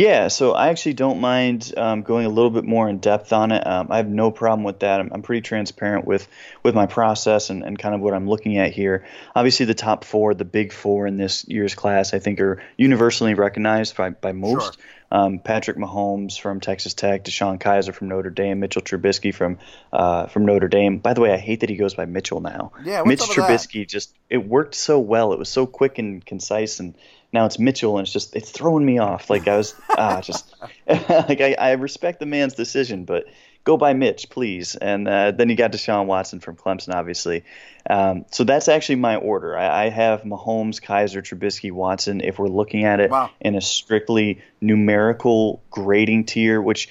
Yeah, 0.00 0.28
so 0.28 0.52
I 0.52 0.68
actually 0.68 0.94
don't 0.94 1.20
mind 1.20 1.74
um, 1.76 2.00
going 2.00 2.24
a 2.24 2.30
little 2.30 2.48
bit 2.48 2.64
more 2.64 2.88
in 2.88 3.00
depth 3.00 3.34
on 3.34 3.52
it. 3.52 3.66
Um, 3.66 3.88
I 3.90 3.98
have 3.98 4.08
no 4.08 4.30
problem 4.30 4.64
with 4.64 4.78
that. 4.78 4.98
I'm, 4.98 5.10
I'm, 5.12 5.20
pretty 5.20 5.42
transparent 5.42 6.06
with 6.06 6.26
with 6.62 6.74
my 6.74 6.86
process 6.86 7.50
and, 7.50 7.62
and 7.62 7.78
kind 7.78 7.94
of 7.94 8.00
what 8.00 8.14
I'm 8.14 8.26
looking 8.26 8.56
at 8.56 8.72
here. 8.72 9.04
Obviously, 9.36 9.66
the 9.66 9.74
top 9.74 10.06
four, 10.06 10.32
the 10.32 10.46
big 10.46 10.72
four 10.72 11.06
in 11.06 11.18
this 11.18 11.46
year's 11.48 11.74
class, 11.74 12.14
I 12.14 12.18
think 12.18 12.40
are 12.40 12.62
universally 12.78 13.34
recognized 13.34 13.94
by, 13.94 14.08
by 14.08 14.32
most. 14.32 14.74
Sure. 14.76 14.84
Um, 15.12 15.40
Patrick 15.40 15.76
Mahomes 15.76 16.40
from 16.40 16.60
Texas 16.60 16.94
Tech, 16.94 17.24
DeShone 17.24 17.60
Kizer 17.60 17.92
from 17.92 18.08
Notre 18.08 18.30
Dame, 18.30 18.60
Mitchell 18.60 18.80
Trubisky 18.80 19.34
from 19.34 19.58
uh, 19.92 20.28
from 20.28 20.46
Notre 20.46 20.68
Dame. 20.68 20.98
By 20.98 21.12
the 21.12 21.20
way, 21.20 21.34
I 21.34 21.36
hate 21.36 21.60
that 21.60 21.68
he 21.68 21.76
goes 21.76 21.94
by 21.94 22.06
Mitchell 22.06 22.40
now. 22.40 22.72
Yeah, 22.84 23.02
Mitch 23.04 23.20
Trubisky 23.20 23.86
just 23.86 24.16
it 24.30 24.38
worked 24.38 24.76
so 24.76 24.98
well. 25.00 25.34
It 25.34 25.38
was 25.38 25.50
so 25.50 25.66
quick 25.66 25.98
and 25.98 26.24
concise 26.24 26.80
and 26.80 26.94
now 27.32 27.46
it's 27.46 27.58
Mitchell, 27.58 27.98
and 27.98 28.04
it's 28.04 28.12
just 28.12 28.34
it's 28.34 28.50
throwing 28.50 28.84
me 28.84 28.98
off. 28.98 29.30
Like 29.30 29.46
I 29.48 29.56
was 29.56 29.74
ah, 29.90 30.20
just 30.24 30.54
like 30.88 31.40
I, 31.40 31.54
I 31.58 31.72
respect 31.72 32.20
the 32.20 32.26
man's 32.26 32.54
decision, 32.54 33.04
but 33.04 33.26
go 33.64 33.76
by 33.76 33.92
Mitch, 33.92 34.30
please. 34.30 34.74
And 34.74 35.06
uh, 35.06 35.32
then 35.32 35.48
you 35.48 35.56
got 35.56 35.72
Deshaun 35.72 36.06
Watson 36.06 36.40
from 36.40 36.56
Clemson, 36.56 36.94
obviously. 36.94 37.44
Um, 37.88 38.24
so 38.30 38.44
that's 38.44 38.68
actually 38.68 38.96
my 38.96 39.16
order. 39.16 39.56
I, 39.56 39.86
I, 39.86 39.88
have 39.90 40.22
Mahomes, 40.22 40.80
Kizer, 40.80 41.22
Trubisky, 41.22 41.72
Watson. 41.72 42.20
If 42.20 42.38
we're 42.38 42.48
looking 42.48 42.84
at 42.84 43.00
it 43.00 43.10
wow. 43.10 43.30
in 43.40 43.54
a 43.54 43.60
strictly 43.60 44.42
numerical 44.60 45.62
grading 45.70 46.26
tier, 46.26 46.60
which 46.60 46.88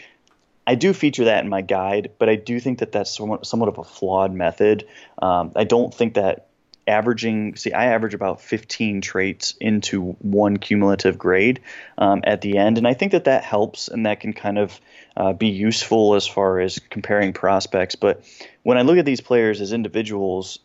I 0.66 0.76
do 0.76 0.94
feature 0.94 1.26
that 1.26 1.44
in 1.44 1.50
my 1.50 1.62
guide, 1.62 2.12
but 2.20 2.30
I 2.30 2.36
do 2.36 2.60
think 2.60 2.80
that 2.80 2.92
that's 2.92 3.16
somewhat, 3.16 3.46
somewhat 3.46 3.70
of 3.70 3.78
a 3.78 3.84
flawed 3.84 4.34
method. 4.34 4.88
Um, 5.22 5.52
I 5.56 5.64
don't 5.64 5.94
think 5.94 6.14
that 6.16 6.49
averaging 6.90 7.56
see 7.56 7.72
i 7.72 7.86
average 7.86 8.14
about 8.14 8.42
15 8.42 9.02
traits 9.02 9.54
into 9.62 10.12
one 10.20 10.58
cumulative 10.58 11.18
grade 11.18 11.62
um, 11.98 12.22
at 12.24 12.42
the 12.42 12.58
end. 12.58 12.78
And 12.78 12.88
i 12.88 12.94
think 12.94 13.14
that 13.14 13.26
that 13.26 13.44
helps 13.44 13.88
and 13.88 14.06
that 14.06 14.20
can 14.20 14.34
kind 14.34 14.58
of 14.58 14.80
uh, 15.16 15.34
be 15.34 15.48
useful 15.48 16.16
as 16.16 16.28
far 16.28 16.60
as 16.60 16.80
comparing 16.90 17.34
prospects. 17.34 17.96
But 17.96 18.24
when 18.64 18.78
i 18.78 18.82
look 18.82 18.98
at 18.98 19.06
these 19.06 19.22
players 19.22 19.62
as 19.62 19.72
individuals 19.72 20.60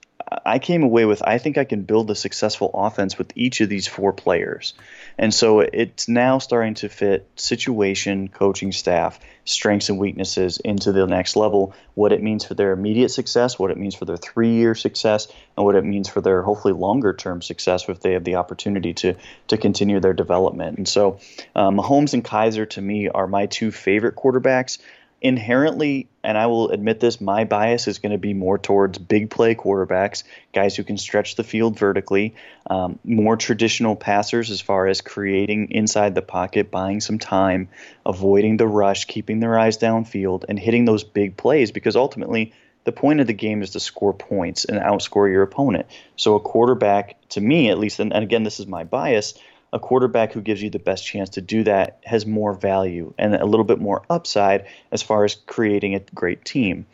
I 0.45 0.59
came 0.59 0.83
away 0.83 1.05
with 1.05 1.23
I 1.27 1.39
think 1.39 1.59
I 1.59 1.65
can 1.65 1.83
build 1.83 2.11
a 2.11 2.15
successful 2.15 2.71
offense 2.75 3.19
with 3.19 3.33
each 3.35 3.61
of 3.61 3.69
these 3.69 3.87
four 3.87 4.13
players. 4.13 4.75
And 5.19 5.33
so 5.33 5.61
it's 5.61 6.09
now 6.09 6.39
starting 6.39 6.75
to 6.75 6.89
fit 6.89 7.29
situation, 7.37 8.29
coaching 8.29 8.73
staff, 8.73 9.21
strengths 9.45 9.89
and 9.89 9.99
weaknesses 9.99 10.59
into 10.59 10.93
the 10.93 11.07
next 11.07 11.37
level, 11.37 11.75
what 11.95 12.13
it 12.13 12.23
means 12.23 12.45
for 12.45 12.55
their 12.55 12.73
immediate 12.73 13.11
success, 13.11 13.59
what 13.59 13.71
it 13.71 13.77
means 13.77 13.95
for 13.95 14.05
their 14.05 14.17
three 14.17 14.55
year 14.55 14.75
success, 14.75 15.29
and 15.57 15.65
what 15.65 15.77
it 15.77 15.85
means 15.85 16.09
for 16.09 16.21
their 16.21 16.43
hopefully 16.43 16.75
longer 16.75 17.13
term 17.13 17.43
success 17.43 17.89
if 17.89 18.01
they 18.01 18.13
have 18.13 18.25
the 18.25 18.37
opportunity 18.37 18.95
to, 18.95 19.15
to 19.49 19.57
continue 19.57 20.01
their 20.01 20.15
development. 20.15 20.79
And 20.79 20.89
so 20.89 21.21
um, 21.55 21.77
Mahomes 21.77 22.15
and 22.15 22.25
Kizer 22.25 22.69
to 22.71 22.81
me 22.81 23.09
are 23.09 23.27
my 23.27 23.47
two 23.47 23.71
favorite 23.71 24.17
quarterbacks 24.17 24.79
inherently, 25.25 26.07
and 26.23 26.37
I 26.37 26.47
will 26.49 26.69
admit 26.69 27.01
this, 27.01 27.19
my 27.19 27.45
bias 27.45 27.89
is 27.89 27.99
going 27.99 28.13
to 28.13 28.19
be 28.19 28.35
more 28.35 28.59
towards 28.59 28.99
big 28.99 29.31
play 29.31 29.55
quarterbacks, 29.55 30.23
guys 30.53 30.77
who 30.77 30.85
can 30.85 30.99
stretch 30.99 31.37
the 31.37 31.43
field 31.43 31.79
vertically, 31.79 32.35
um, 32.69 32.99
more 33.05 33.39
traditional 33.39 33.97
passers 33.97 34.51
as 34.51 34.61
far 34.61 34.87
as 34.87 35.01
creating 35.01 35.71
inside 35.71 36.15
the 36.15 36.21
pocket, 36.21 36.71
buying 36.71 37.01
some 37.01 37.19
time, 37.19 37.71
avoiding 38.05 38.59
the 38.59 38.67
rush, 38.67 39.07
keeping 39.07 39.41
their 39.41 39.59
eyes 39.59 39.79
downfield, 39.79 40.45
and 40.47 40.59
hitting 40.59 40.85
those 40.85 41.05
big 41.05 41.39
plays 41.39 41.73
because 41.73 41.97
ultimately 41.97 42.53
the 42.85 42.93
point 42.93 43.21
of 43.21 43.27
the 43.27 43.33
game 43.33 43.63
is 43.63 43.71
to 43.71 43.81
score 43.81 44.13
points 44.13 44.67
and 44.67 44.79
outscore 44.79 45.33
your 45.33 45.43
opponent. 45.43 45.87
So 46.17 46.35
a 46.35 46.41
quarterback, 46.41 47.17
to 47.31 47.41
me 47.41 47.71
at 47.71 47.79
least, 47.79 47.99
and, 47.99 48.13
and 48.13 48.23
again, 48.23 48.43
this 48.43 48.61
is 48.61 48.67
my 48.67 48.85
bias 48.85 49.33
a 49.75 49.81
quarterback 49.81 50.33
who 50.33 50.41
gives 50.41 50.63
you 50.63 50.71
the 50.71 50.79
best 50.79 51.05
chance 51.05 51.31
to 51.31 51.41
do 51.41 51.65
that 51.65 51.99
has 52.05 52.25
more 52.25 52.55
value 52.55 53.13
and 53.19 53.35
a 53.35 53.45
little 53.45 53.65
bit 53.65 53.81
more 53.81 54.05
upside 54.09 54.67
as 54.93 55.03
far 55.03 55.25
as 55.25 55.35
creating 55.35 55.97
a 55.97 56.01
great 56.15 56.45
team. 56.45 56.87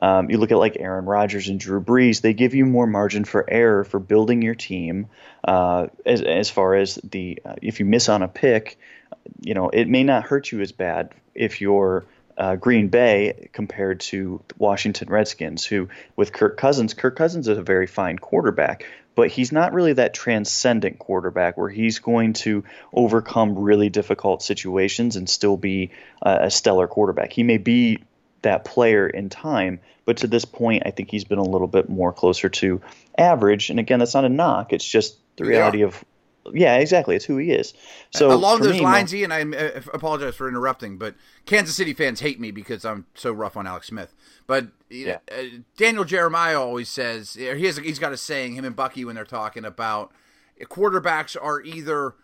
Um, 0.00 0.30
you 0.30 0.38
look 0.38 0.52
at 0.52 0.58
like 0.58 0.76
Aaron 0.78 1.04
Rodgers 1.04 1.48
and 1.48 1.58
Drew 1.58 1.80
Brees, 1.80 2.20
they 2.20 2.34
give 2.34 2.54
you 2.54 2.64
more 2.64 2.86
margin 2.86 3.24
for 3.24 3.44
error 3.50 3.82
for 3.82 3.98
building 3.98 4.40
your 4.40 4.54
team. 4.54 5.08
Uh, 5.42 5.88
as, 6.06 6.22
as 6.22 6.48
far 6.48 6.76
as 6.76 6.94
the, 7.02 7.42
uh, 7.44 7.56
if 7.60 7.80
you 7.80 7.86
miss 7.86 8.08
on 8.08 8.22
a 8.22 8.28
pick, 8.28 8.78
you 9.40 9.54
know, 9.54 9.68
it 9.70 9.88
may 9.88 10.04
not 10.04 10.22
hurt 10.22 10.52
you 10.52 10.60
as 10.60 10.70
bad 10.70 11.12
if 11.34 11.60
you're 11.60 12.06
uh, 12.38 12.56
Green 12.56 12.88
Bay 12.88 13.48
compared 13.52 14.00
to 14.00 14.40
Washington 14.56 15.08
Redskins, 15.08 15.64
who 15.64 15.88
with 16.16 16.32
Kirk 16.32 16.56
Cousins, 16.56 16.94
Kirk 16.94 17.16
Cousins 17.16 17.48
is 17.48 17.58
a 17.58 17.62
very 17.62 17.86
fine 17.88 18.18
quarterback, 18.18 18.84
but 19.16 19.28
he's 19.28 19.50
not 19.50 19.72
really 19.72 19.94
that 19.94 20.14
transcendent 20.14 21.00
quarterback 21.00 21.56
where 21.56 21.68
he's 21.68 21.98
going 21.98 22.34
to 22.34 22.62
overcome 22.92 23.58
really 23.58 23.88
difficult 23.88 24.42
situations 24.42 25.16
and 25.16 25.28
still 25.28 25.56
be 25.56 25.90
uh, 26.22 26.38
a 26.42 26.50
stellar 26.50 26.86
quarterback. 26.86 27.32
He 27.32 27.42
may 27.42 27.58
be 27.58 28.04
that 28.42 28.64
player 28.64 29.08
in 29.08 29.28
time, 29.28 29.80
but 30.04 30.18
to 30.18 30.28
this 30.28 30.44
point, 30.44 30.84
I 30.86 30.92
think 30.92 31.10
he's 31.10 31.24
been 31.24 31.38
a 31.38 31.42
little 31.42 31.66
bit 31.66 31.88
more 31.88 32.12
closer 32.12 32.48
to 32.48 32.80
average. 33.18 33.70
And 33.70 33.80
again, 33.80 33.98
that's 33.98 34.14
not 34.14 34.24
a 34.24 34.28
knock; 34.28 34.72
it's 34.72 34.86
just 34.86 35.16
the 35.36 35.44
reality 35.44 35.80
yeah. 35.80 35.86
of 35.86 36.04
yeah, 36.54 36.76
exactly. 36.76 37.16
It's 37.16 37.24
who 37.24 37.36
he 37.36 37.52
is. 37.52 37.74
So 38.10 38.32
along 38.32 38.60
those 38.60 38.74
me, 38.74 38.80
lines, 38.80 39.14
Ian, 39.14 39.32
I 39.32 39.42
uh, 39.42 39.80
apologize 39.92 40.34
for 40.34 40.48
interrupting, 40.48 40.98
but 40.98 41.14
Kansas 41.46 41.74
City 41.74 41.94
fans 41.94 42.20
hate 42.20 42.40
me 42.40 42.50
because 42.50 42.84
I'm 42.84 43.06
so 43.14 43.32
rough 43.32 43.56
on 43.56 43.66
Alex 43.66 43.88
Smith. 43.88 44.14
But 44.46 44.68
yeah. 44.90 45.18
uh, 45.30 45.42
Daniel 45.76 46.04
Jeremiah 46.04 46.60
always 46.60 46.88
says 46.88 47.34
he 47.34 47.44
has 47.44 47.78
he's 47.78 47.98
got 47.98 48.12
a 48.12 48.16
saying. 48.16 48.54
Him 48.54 48.64
and 48.64 48.76
Bucky 48.76 49.04
when 49.04 49.14
they're 49.14 49.24
talking 49.24 49.64
about 49.64 50.12
quarterbacks 50.66 51.36
are 51.40 51.60
either 51.62 52.14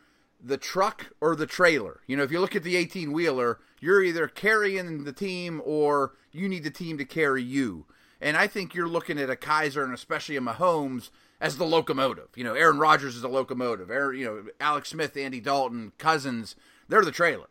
the 0.42 0.56
truck 0.56 1.12
or 1.20 1.34
the 1.34 1.46
trailer. 1.46 2.00
You 2.06 2.16
know, 2.16 2.22
if 2.22 2.30
you 2.30 2.40
look 2.40 2.56
at 2.56 2.62
the 2.62 2.76
18 2.76 3.12
wheeler, 3.12 3.58
you're 3.80 4.02
either 4.02 4.28
carrying 4.28 5.04
the 5.04 5.12
team 5.12 5.62
or 5.64 6.12
you 6.32 6.48
need 6.48 6.64
the 6.64 6.70
team 6.70 6.98
to 6.98 7.04
carry 7.04 7.42
you. 7.42 7.86
And 8.20 8.36
I 8.36 8.46
think 8.46 8.74
you're 8.74 8.88
looking 8.88 9.18
at 9.18 9.30
a 9.30 9.36
Kizer 9.36 9.84
and 9.84 9.94
especially 9.94 10.36
a 10.36 10.40
Mahomes 10.40 11.10
as 11.44 11.58
the 11.58 11.66
locomotive. 11.66 12.28
You 12.36 12.42
know, 12.42 12.54
Aaron 12.54 12.78
Rodgers 12.78 13.16
is 13.16 13.20
the 13.20 13.28
locomotive. 13.28 13.90
Aaron, 13.90 14.18
you 14.18 14.24
know, 14.24 14.44
Alex 14.60 14.88
Smith, 14.88 15.14
Andy 15.14 15.40
Dalton, 15.40 15.92
Cousins, 15.98 16.56
they're 16.88 17.04
the 17.04 17.12
trailer. 17.12 17.50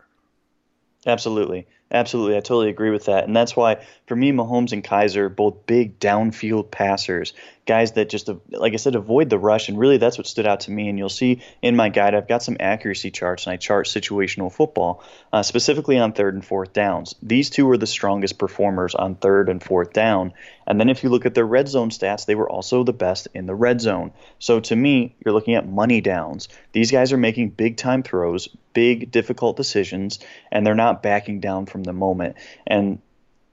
Absolutely. 1.06 1.68
Absolutely. 1.94 2.36
I 2.36 2.40
totally 2.40 2.70
agree 2.70 2.90
with 2.90 3.04
that. 3.04 3.22
And 3.22 3.36
that's 3.36 3.54
why, 3.54 3.86
for 4.08 4.16
me, 4.16 4.32
Mahomes 4.32 4.72
and 4.72 4.82
Kizer 4.82 5.34
both 5.34 5.64
big 5.64 6.00
downfield 6.00 6.72
passers, 6.72 7.34
guys 7.66 7.92
that 7.92 8.08
just, 8.08 8.28
like 8.50 8.72
I 8.72 8.76
said, 8.76 8.96
avoid 8.96 9.30
the 9.30 9.38
rush. 9.38 9.68
And 9.68 9.78
really, 9.78 9.98
that's 9.98 10.18
what 10.18 10.26
stood 10.26 10.44
out 10.44 10.60
to 10.60 10.72
me. 10.72 10.88
And 10.88 10.98
you'll 10.98 11.08
see 11.08 11.42
in 11.62 11.76
my 11.76 11.90
guide, 11.90 12.16
I've 12.16 12.26
got 12.26 12.42
some 12.42 12.56
accuracy 12.58 13.12
charts 13.12 13.46
and 13.46 13.52
I 13.52 13.58
chart 13.58 13.86
situational 13.86 14.52
football, 14.52 15.04
uh, 15.32 15.44
specifically 15.44 15.96
on 15.96 16.12
third 16.12 16.34
and 16.34 16.44
fourth 16.44 16.72
downs. 16.72 17.14
These 17.22 17.50
two 17.50 17.64
were 17.64 17.78
the 17.78 17.86
strongest 17.86 18.38
performers 18.38 18.96
on 18.96 19.14
third 19.14 19.48
and 19.48 19.62
fourth 19.62 19.92
down. 19.92 20.32
And 20.66 20.80
then 20.80 20.88
if 20.88 21.04
you 21.04 21.10
look 21.10 21.26
at 21.26 21.34
their 21.34 21.46
red 21.46 21.68
zone 21.68 21.90
stats, 21.90 22.26
they 22.26 22.34
were 22.34 22.50
also 22.50 22.82
the 22.82 22.92
best 22.92 23.28
in 23.34 23.46
the 23.46 23.54
red 23.54 23.80
zone. 23.80 24.10
So 24.40 24.58
to 24.58 24.74
me, 24.74 25.14
you're 25.24 25.34
looking 25.34 25.54
at 25.54 25.68
money 25.68 26.00
downs. 26.00 26.48
These 26.72 26.90
guys 26.90 27.12
are 27.12 27.18
making 27.18 27.50
big 27.50 27.76
time 27.76 28.02
throws, 28.02 28.48
big, 28.72 29.10
difficult 29.10 29.56
decisions, 29.56 30.18
and 30.50 30.66
they're 30.66 30.74
not 30.74 31.02
backing 31.02 31.40
down 31.40 31.66
from 31.66 31.83
the 31.84 31.92
moment. 31.92 32.36
And 32.66 33.00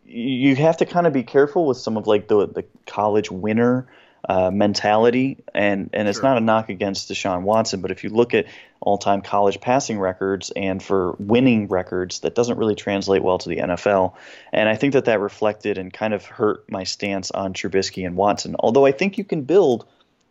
you 0.05 0.55
have 0.55 0.77
to 0.77 0.85
kind 0.85 1.07
of 1.07 1.13
be 1.13 1.23
careful 1.23 1.65
with 1.65 1.77
some 1.77 1.97
of 1.97 2.07
like 2.07 2.27
the 2.27 2.47
the 2.47 2.65
college 2.85 3.31
winner 3.31 3.87
uh, 4.27 4.51
mentality, 4.51 5.37
and 5.53 5.89
and 5.93 6.07
it's 6.07 6.19
sure. 6.19 6.29
not 6.29 6.37
a 6.37 6.41
knock 6.41 6.69
against 6.69 7.09
Deshaun 7.09 7.41
Watson, 7.41 7.81
but 7.81 7.91
if 7.91 8.03
you 8.03 8.09
look 8.09 8.33
at 8.33 8.45
all-time 8.79 9.21
college 9.21 9.61
passing 9.61 9.99
records 9.99 10.51
and 10.55 10.81
for 10.81 11.15
winning 11.19 11.67
records, 11.67 12.19
that 12.21 12.35
doesn't 12.35 12.57
really 12.57 12.75
translate 12.75 13.23
well 13.23 13.37
to 13.37 13.49
the 13.49 13.57
NFL, 13.57 14.13
and 14.51 14.69
I 14.69 14.75
think 14.75 14.93
that 14.93 15.05
that 15.05 15.19
reflected 15.19 15.77
and 15.77 15.91
kind 15.91 16.13
of 16.13 16.25
hurt 16.25 16.69
my 16.69 16.83
stance 16.83 17.31
on 17.31 17.53
Trubisky 17.53 18.05
and 18.05 18.15
Watson. 18.15 18.55
Although 18.59 18.85
I 18.85 18.91
think 18.91 19.17
you 19.17 19.23
can 19.23 19.43
build 19.43 19.87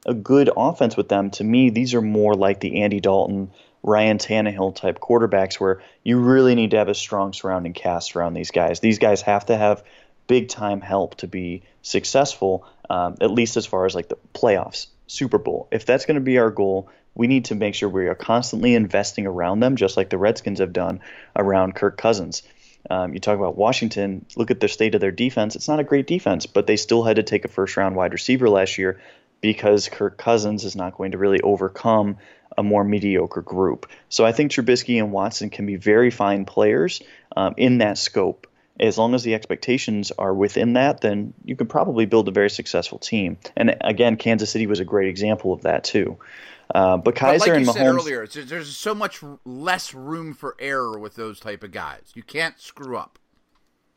a 0.07 0.15
good 0.15 0.51
offense 0.57 0.97
with 0.97 1.09
them, 1.09 1.31
to 1.31 1.45
me 1.45 1.71
these 1.71 1.95
are 1.95 2.03
more 2.03 2.35
like 2.35 2.61
the 2.61 2.83
Andy 2.83 3.01
Dalton. 3.01 3.51
Ryan 3.83 4.19
Tannehill 4.19 4.75
type 4.75 5.01
quarterbacks 5.01 5.59
where 5.59 5.83
you 6.05 6.19
really 6.19 6.55
need 6.55 6.73
to 6.73 6.79
have 6.79 6.89
a 6.89 6.95
strong 6.95 7.33
surrounding 7.33 7.73
cast 7.73 8.15
around 8.15 8.35
these 8.35 8.51
guys. 8.51 8.81
These 8.81 8.99
guys 8.99 9.23
have 9.23 9.47
to 9.47 9.57
have 9.57 9.83
big 10.27 10.49
time 10.49 10.81
help 10.81 11.17
to 11.17 11.27
be 11.27 11.63
successful, 11.83 12.67
um, 12.89 13.17
at 13.21 13.31
least 13.31 13.57
as 13.57 13.67
far 13.67 13.87
as 13.87 13.95
like 13.95 14.09
the 14.09 14.19
playoffs, 14.35 14.87
Super 15.07 15.39
Bowl. 15.39 15.67
If 15.71 15.87
that's 15.87 16.07
going 16.07 16.17
to 16.17 16.21
be 16.21 16.39
our 16.39 16.51
goal, 16.51 16.89
we 17.15 17.27
need 17.27 17.47
to 17.47 17.55
make 17.55 17.75
sure 17.75 17.89
we 17.89 18.07
are 18.07 18.15
constantly 18.15 18.75
investing 18.75 19.27
around 19.27 19.61
them, 19.61 19.77
just 19.77 19.97
like 19.97 20.11
the 20.11 20.19
Redskins 20.19 20.61
have 20.61 20.73
done 20.73 21.01
around 21.35 21.75
Kirk 21.75 21.97
Cousins. 21.97 22.43
Um, 22.89 23.13
you 23.13 23.21
talk 23.21 23.37
about 23.37 23.57
Washington, 23.57 24.25
look 24.37 24.51
at 24.51 24.61
the 24.61 24.69
state 24.69 24.95
of 24.95 25.01
their 25.01 25.11
defense. 25.11 25.57
It's 25.57 25.69
not 25.69 25.81
a 25.81 25.85
great 25.85 26.07
defense, 26.07 26.47
but 26.47 26.67
they 26.67 26.77
still 26.77 27.03
had 27.03 27.17
to 27.17 27.23
take 27.23 27.45
a 27.45 27.49
first 27.49 27.77
round 27.77 27.97
wide 27.97 28.13
receiver 28.13 28.49
last 28.49 28.79
year 28.79 29.01
because 29.41 29.89
Kirk 29.89 30.17
Cousins 30.17 30.65
is 30.65 30.77
not 30.77 30.97
going 30.97 31.13
to 31.13 31.19
really 31.19 31.41
overcome 31.41 32.19
a 32.57 32.63
more 32.63 32.85
mediocre 32.85 33.43
group. 33.43 33.87
So 34.09 34.25
I 34.25 34.33
think 34.33 34.53
Trubisky 34.53 34.99
and 34.99 35.13
Watson 35.13 35.51
can 35.51 35.67
be 35.67 35.77
very 35.77 36.11
fine 36.11 36.45
players 36.45 37.03
um, 37.37 37.55
in 37.57 37.79
that 37.79 37.99
scope. 37.99 38.47
As 38.79 38.97
long 38.97 39.15
as 39.15 39.23
the 39.23 39.35
expectations 39.35 40.11
are 40.19 40.33
within 40.33 40.73
that, 40.73 41.03
then 41.03 41.35
you 41.45 41.55
can 41.55 41.67
probably 41.67 42.07
build 42.07 42.29
a 42.29 42.31
very 42.31 42.49
successful 42.49 42.99
team. 42.99 43.37
And 43.55 43.77
again, 43.83 44.17
Kansas 44.17 44.51
City 44.51 44.67
was 44.67 44.81
a 44.81 44.87
great 44.87 45.09
example 45.09 45.53
of 45.53 45.63
that 45.63 45.85
too. 45.85 46.17
Uh, 46.75 46.97
but 46.97 47.15
Kizer 47.15 47.39
but 47.39 47.41
like 47.41 47.51
and 47.51 47.67
Mahomes. 47.67 47.73
Said 47.75 47.87
earlier, 47.87 48.27
there's 48.27 48.77
so 48.77 48.95
much 48.95 49.21
less 49.45 49.93
room 49.93 50.35
for 50.35 50.57
error 50.59 50.99
with 50.99 51.15
those 51.15 51.41
type 51.41 51.63
of 51.63 51.73
guys. 51.73 52.13
You 52.15 52.23
can't 52.23 52.59
screw 52.59 52.97
up. 52.97 53.19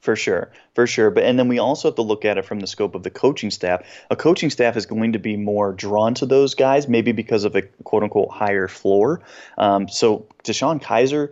For 0.04 0.18
sure, 0.18 0.52
for 0.76 0.86
sure. 0.86 1.12
But 1.12 1.24
and 1.24 1.40
then 1.40 1.48
we 1.48 1.60
also 1.60 1.88
have 1.88 1.96
to 1.96 2.02
look 2.02 2.26
at 2.26 2.38
it 2.38 2.44
from 2.44 2.60
the 2.60 2.68
scope 2.68 2.94
of 2.94 3.04
the 3.04 3.10
coaching 3.10 3.52
staff. 3.52 3.84
A 4.10 4.18
coaching 4.18 4.50
staff 4.50 4.76
is 4.76 4.86
going 4.86 5.14
to 5.14 5.20
be 5.20 5.38
more 5.38 5.72
drawn 5.72 6.14
to 6.16 6.26
those 6.26 6.56
guys, 6.56 6.90
maybe 6.90 7.14
because 7.14 7.46
of 7.46 7.56
a 7.56 7.62
quote 7.62 8.04
unquote 8.04 8.30
higher 8.30 8.68
floor. 8.68 9.22
Um, 9.58 9.88
so 9.88 10.28
DeShone 10.44 10.82
Kizer, 10.82 11.32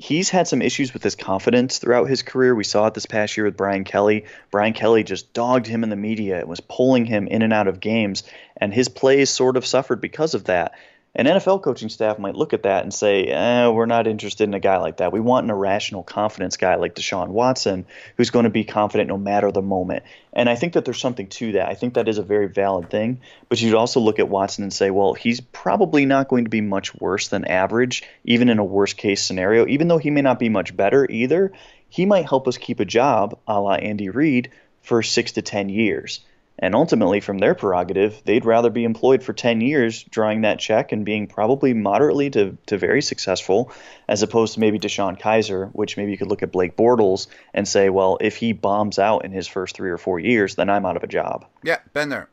he's 0.00 0.30
had 0.30 0.48
some 0.48 0.62
issues 0.62 0.92
with 0.92 1.04
his 1.04 1.14
confidence 1.14 1.78
throughout 1.78 2.08
his 2.08 2.24
career. 2.24 2.56
We 2.56 2.64
saw 2.64 2.88
it 2.88 2.94
this 2.94 3.06
past 3.06 3.36
year 3.36 3.46
with 3.46 3.56
Brian 3.56 3.84
Kelly. 3.84 4.24
Brian 4.50 4.72
Kelly 4.72 5.04
just 5.04 5.32
dogged 5.32 5.68
him 5.68 5.84
in 5.84 5.88
the 5.88 5.94
media. 5.94 6.40
It 6.40 6.48
was 6.48 6.58
pulling 6.58 7.06
him 7.06 7.28
in 7.28 7.42
and 7.42 7.52
out 7.52 7.68
of 7.68 7.78
games, 7.78 8.24
and 8.56 8.74
his 8.74 8.88
plays 8.88 9.30
sort 9.30 9.56
of 9.56 9.64
suffered 9.64 10.00
because 10.00 10.34
of 10.34 10.46
that. 10.46 10.74
An 11.18 11.26
NFL 11.26 11.62
coaching 11.62 11.88
staff 11.88 12.20
might 12.20 12.36
look 12.36 12.52
at 12.52 12.62
that 12.62 12.84
and 12.84 12.94
say, 12.94 13.24
eh, 13.24 13.66
we're 13.66 13.86
not 13.86 14.06
interested 14.06 14.44
in 14.44 14.54
a 14.54 14.60
guy 14.60 14.76
like 14.76 14.98
that. 14.98 15.12
We 15.12 15.18
want 15.18 15.42
an 15.42 15.50
irrational 15.50 16.04
confidence 16.04 16.56
guy 16.56 16.76
like 16.76 16.94
Deshaun 16.94 17.30
Watson 17.30 17.86
who's 18.16 18.30
going 18.30 18.44
to 18.44 18.50
be 18.50 18.62
confident 18.62 19.08
no 19.08 19.18
matter 19.18 19.50
the 19.50 19.60
moment. 19.60 20.04
And 20.32 20.48
I 20.48 20.54
think 20.54 20.74
that 20.74 20.84
there's 20.84 21.00
something 21.00 21.26
to 21.26 21.52
that. 21.52 21.68
I 21.68 21.74
think 21.74 21.94
that 21.94 22.06
is 22.06 22.18
a 22.18 22.22
very 22.22 22.46
valid 22.46 22.88
thing. 22.88 23.20
But 23.48 23.60
you'd 23.60 23.74
also 23.74 23.98
look 23.98 24.20
at 24.20 24.28
Watson 24.28 24.62
and 24.62 24.72
say, 24.72 24.90
well, 24.90 25.12
he's 25.12 25.40
probably 25.40 26.06
not 26.06 26.28
going 26.28 26.44
to 26.44 26.50
be 26.50 26.60
much 26.60 26.94
worse 26.94 27.26
than 27.26 27.46
average, 27.46 28.04
even 28.22 28.48
in 28.48 28.60
a 28.60 28.64
worst 28.64 28.96
case 28.96 29.20
scenario. 29.20 29.66
Even 29.66 29.88
though 29.88 29.98
he 29.98 30.12
may 30.12 30.22
not 30.22 30.38
be 30.38 30.48
much 30.48 30.76
better 30.76 31.04
either, 31.10 31.50
he 31.88 32.06
might 32.06 32.28
help 32.28 32.46
us 32.46 32.58
keep 32.58 32.78
a 32.78 32.84
job 32.84 33.36
a 33.48 33.60
la 33.60 33.74
Andy 33.74 34.08
Reid 34.08 34.52
for 34.82 35.02
six 35.02 35.32
to 35.32 35.42
10 35.42 35.68
years. 35.68 36.20
And 36.58 36.74
ultimately, 36.74 37.20
from 37.20 37.38
their 37.38 37.54
prerogative, 37.54 38.20
they'd 38.24 38.44
rather 38.44 38.70
be 38.70 38.84
employed 38.84 39.22
for 39.22 39.32
10 39.32 39.60
years 39.60 40.02
drawing 40.02 40.40
that 40.40 40.58
check 40.58 40.90
and 40.90 41.04
being 41.04 41.28
probably 41.28 41.72
moderately 41.72 42.30
to, 42.30 42.58
to 42.66 42.76
very 42.76 43.00
successful, 43.00 43.70
as 44.08 44.22
opposed 44.22 44.54
to 44.54 44.60
maybe 44.60 44.78
Deshaun 44.78 45.20
Kizer, 45.20 45.70
which 45.72 45.96
maybe 45.96 46.10
you 46.10 46.18
could 46.18 46.28
look 46.28 46.42
at 46.42 46.50
Blake 46.50 46.76
Bortles 46.76 47.28
and 47.54 47.66
say, 47.66 47.90
well, 47.90 48.18
if 48.20 48.36
he 48.36 48.52
bombs 48.52 48.98
out 48.98 49.24
in 49.24 49.30
his 49.30 49.46
first 49.46 49.76
three 49.76 49.90
or 49.90 49.98
four 49.98 50.18
years, 50.18 50.56
then 50.56 50.68
I'm 50.68 50.84
out 50.84 50.96
of 50.96 51.04
a 51.04 51.08
job. 51.08 51.46
Yeah, 51.62 51.78
been 51.92 52.08
there. 52.08 52.28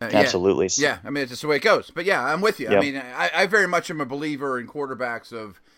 Uh, 0.00 0.10
Absolutely. 0.12 0.68
Yeah. 0.76 0.88
yeah, 0.88 0.98
I 1.04 1.10
mean, 1.10 1.22
it's 1.22 1.30
just 1.30 1.42
the 1.42 1.48
way 1.48 1.56
it 1.56 1.62
goes. 1.62 1.92
But 1.94 2.04
yeah, 2.04 2.24
I'm 2.24 2.40
with 2.40 2.58
you. 2.58 2.68
Yep. 2.68 2.78
I 2.78 2.80
mean, 2.80 2.96
I, 2.96 3.30
I 3.32 3.46
very 3.46 3.68
much 3.68 3.90
am 3.90 4.00
a 4.00 4.06
believer 4.06 4.58
in 4.58 4.66
quarterbacks 4.66 5.32
of– 5.32 5.60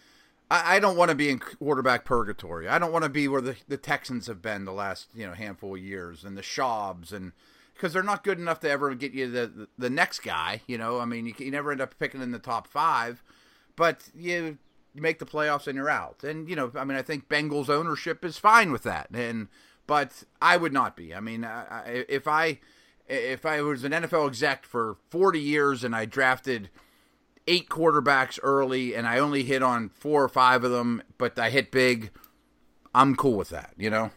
I, 0.54 0.76
I 0.76 0.78
don't 0.78 0.96
want 0.96 1.08
to 1.08 1.16
be 1.16 1.30
in 1.30 1.40
quarterback 1.40 2.04
purgatory. 2.04 2.68
I 2.68 2.78
don't 2.78 2.92
want 2.92 3.02
to 3.02 3.10
be 3.10 3.26
where 3.26 3.40
the, 3.40 3.56
the 3.66 3.76
Texans 3.76 4.28
have 4.28 4.40
been 4.40 4.64
the 4.64 4.72
last 4.72 5.08
you 5.14 5.26
know 5.26 5.32
handful 5.32 5.74
of 5.74 5.80
years 5.80 6.22
and 6.22 6.36
the 6.36 6.42
Schaubs 6.42 7.12
and 7.12 7.32
because 7.74 7.92
they're 7.92 8.04
not 8.04 8.22
good 8.22 8.38
enough 8.38 8.60
to 8.60 8.70
ever 8.70 8.94
get 8.94 9.12
you 9.12 9.28
the, 9.28 9.68
the, 9.76 9.90
next 9.90 10.20
guy. 10.20 10.62
You 10.68 10.78
know, 10.78 11.00
I 11.00 11.06
mean, 11.06 11.26
you, 11.26 11.34
you 11.38 11.50
never 11.50 11.72
end 11.72 11.80
up 11.80 11.98
picking 11.98 12.22
in 12.22 12.30
the 12.30 12.38
top 12.38 12.68
five, 12.68 13.20
but 13.74 14.08
you 14.14 14.58
you 14.94 15.02
make 15.02 15.18
the 15.18 15.26
playoffs 15.26 15.66
and 15.66 15.74
you're 15.74 15.90
out. 15.90 16.22
And 16.22 16.48
you 16.48 16.54
know, 16.54 16.70
I 16.76 16.84
mean, 16.84 16.96
I 16.96 17.02
think 17.02 17.28
Bengals 17.28 17.68
ownership 17.68 18.24
is 18.24 18.38
fine 18.38 18.70
with 18.70 18.84
that. 18.84 19.08
And 19.12 19.48
but 19.88 20.22
I 20.40 20.56
would 20.56 20.72
not 20.72 20.94
be. 20.94 21.12
I 21.12 21.18
mean, 21.18 21.44
I, 21.44 22.04
if 22.08 22.28
I 22.28 22.60
if 23.08 23.44
I 23.44 23.60
was 23.60 23.82
an 23.82 23.90
NFL 23.90 24.28
exec 24.28 24.64
for 24.64 24.98
40 25.10 25.40
years 25.40 25.82
and 25.82 25.96
I 25.96 26.04
drafted 26.04 26.70
eight 27.46 27.68
quarterbacks 27.68 28.38
early 28.42 28.94
and 28.94 29.06
I 29.06 29.18
only 29.18 29.42
hit 29.42 29.62
on 29.62 29.90
four 29.90 30.22
or 30.22 30.28
five 30.28 30.64
of 30.64 30.70
them, 30.70 31.02
but 31.18 31.38
I 31.38 31.50
hit 31.50 31.70
big, 31.70 32.10
I'm 32.94 33.14
cool 33.16 33.36
with 33.36 33.50
that, 33.50 33.72
you 33.76 33.90
know? 33.90 34.10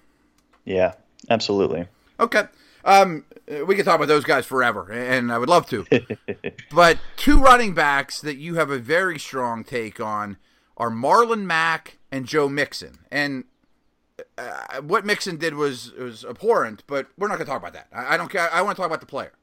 Yeah, 0.65 0.93
absolutely. 1.29 1.87
Okay. 2.19 2.43
Um, 2.83 3.25
we 3.65 3.75
could 3.75 3.85
talk 3.85 3.95
about 3.95 4.07
those 4.07 4.23
guys 4.23 4.45
forever, 4.45 4.91
and 4.91 5.31
I 5.31 5.37
would 5.37 5.49
love 5.49 5.67
to. 5.69 5.85
but 6.71 6.97
two 7.15 7.39
running 7.39 7.73
backs 7.73 8.21
that 8.21 8.37
you 8.37 8.55
have 8.55 8.69
a 8.69 8.77
very 8.77 9.19
strong 9.19 9.63
take 9.63 9.99
on 9.99 10.37
are 10.77 10.89
Marlon 10.89 11.43
Mack 11.43 11.97
and 12.11 12.25
Joe 12.25 12.47
Mixon. 12.47 12.99
And 13.11 13.45
uh, 14.37 14.81
what 14.81 15.05
Mixon 15.05 15.37
did 15.37 15.55
was 15.55 15.93
was 15.93 16.25
abhorrent, 16.25 16.83
but 16.87 17.07
we're 17.17 17.27
not 17.27 17.35
going 17.35 17.45
to 17.45 17.51
talk 17.51 17.61
about 17.61 17.73
that. 17.73 17.87
I, 17.93 18.13
I 18.13 18.17
don't 18.17 18.29
care. 18.29 18.51
I 18.51 18.61
want 18.61 18.75
to 18.75 18.81
talk 18.81 18.87
about 18.87 19.01
the 19.01 19.07
player. 19.07 19.33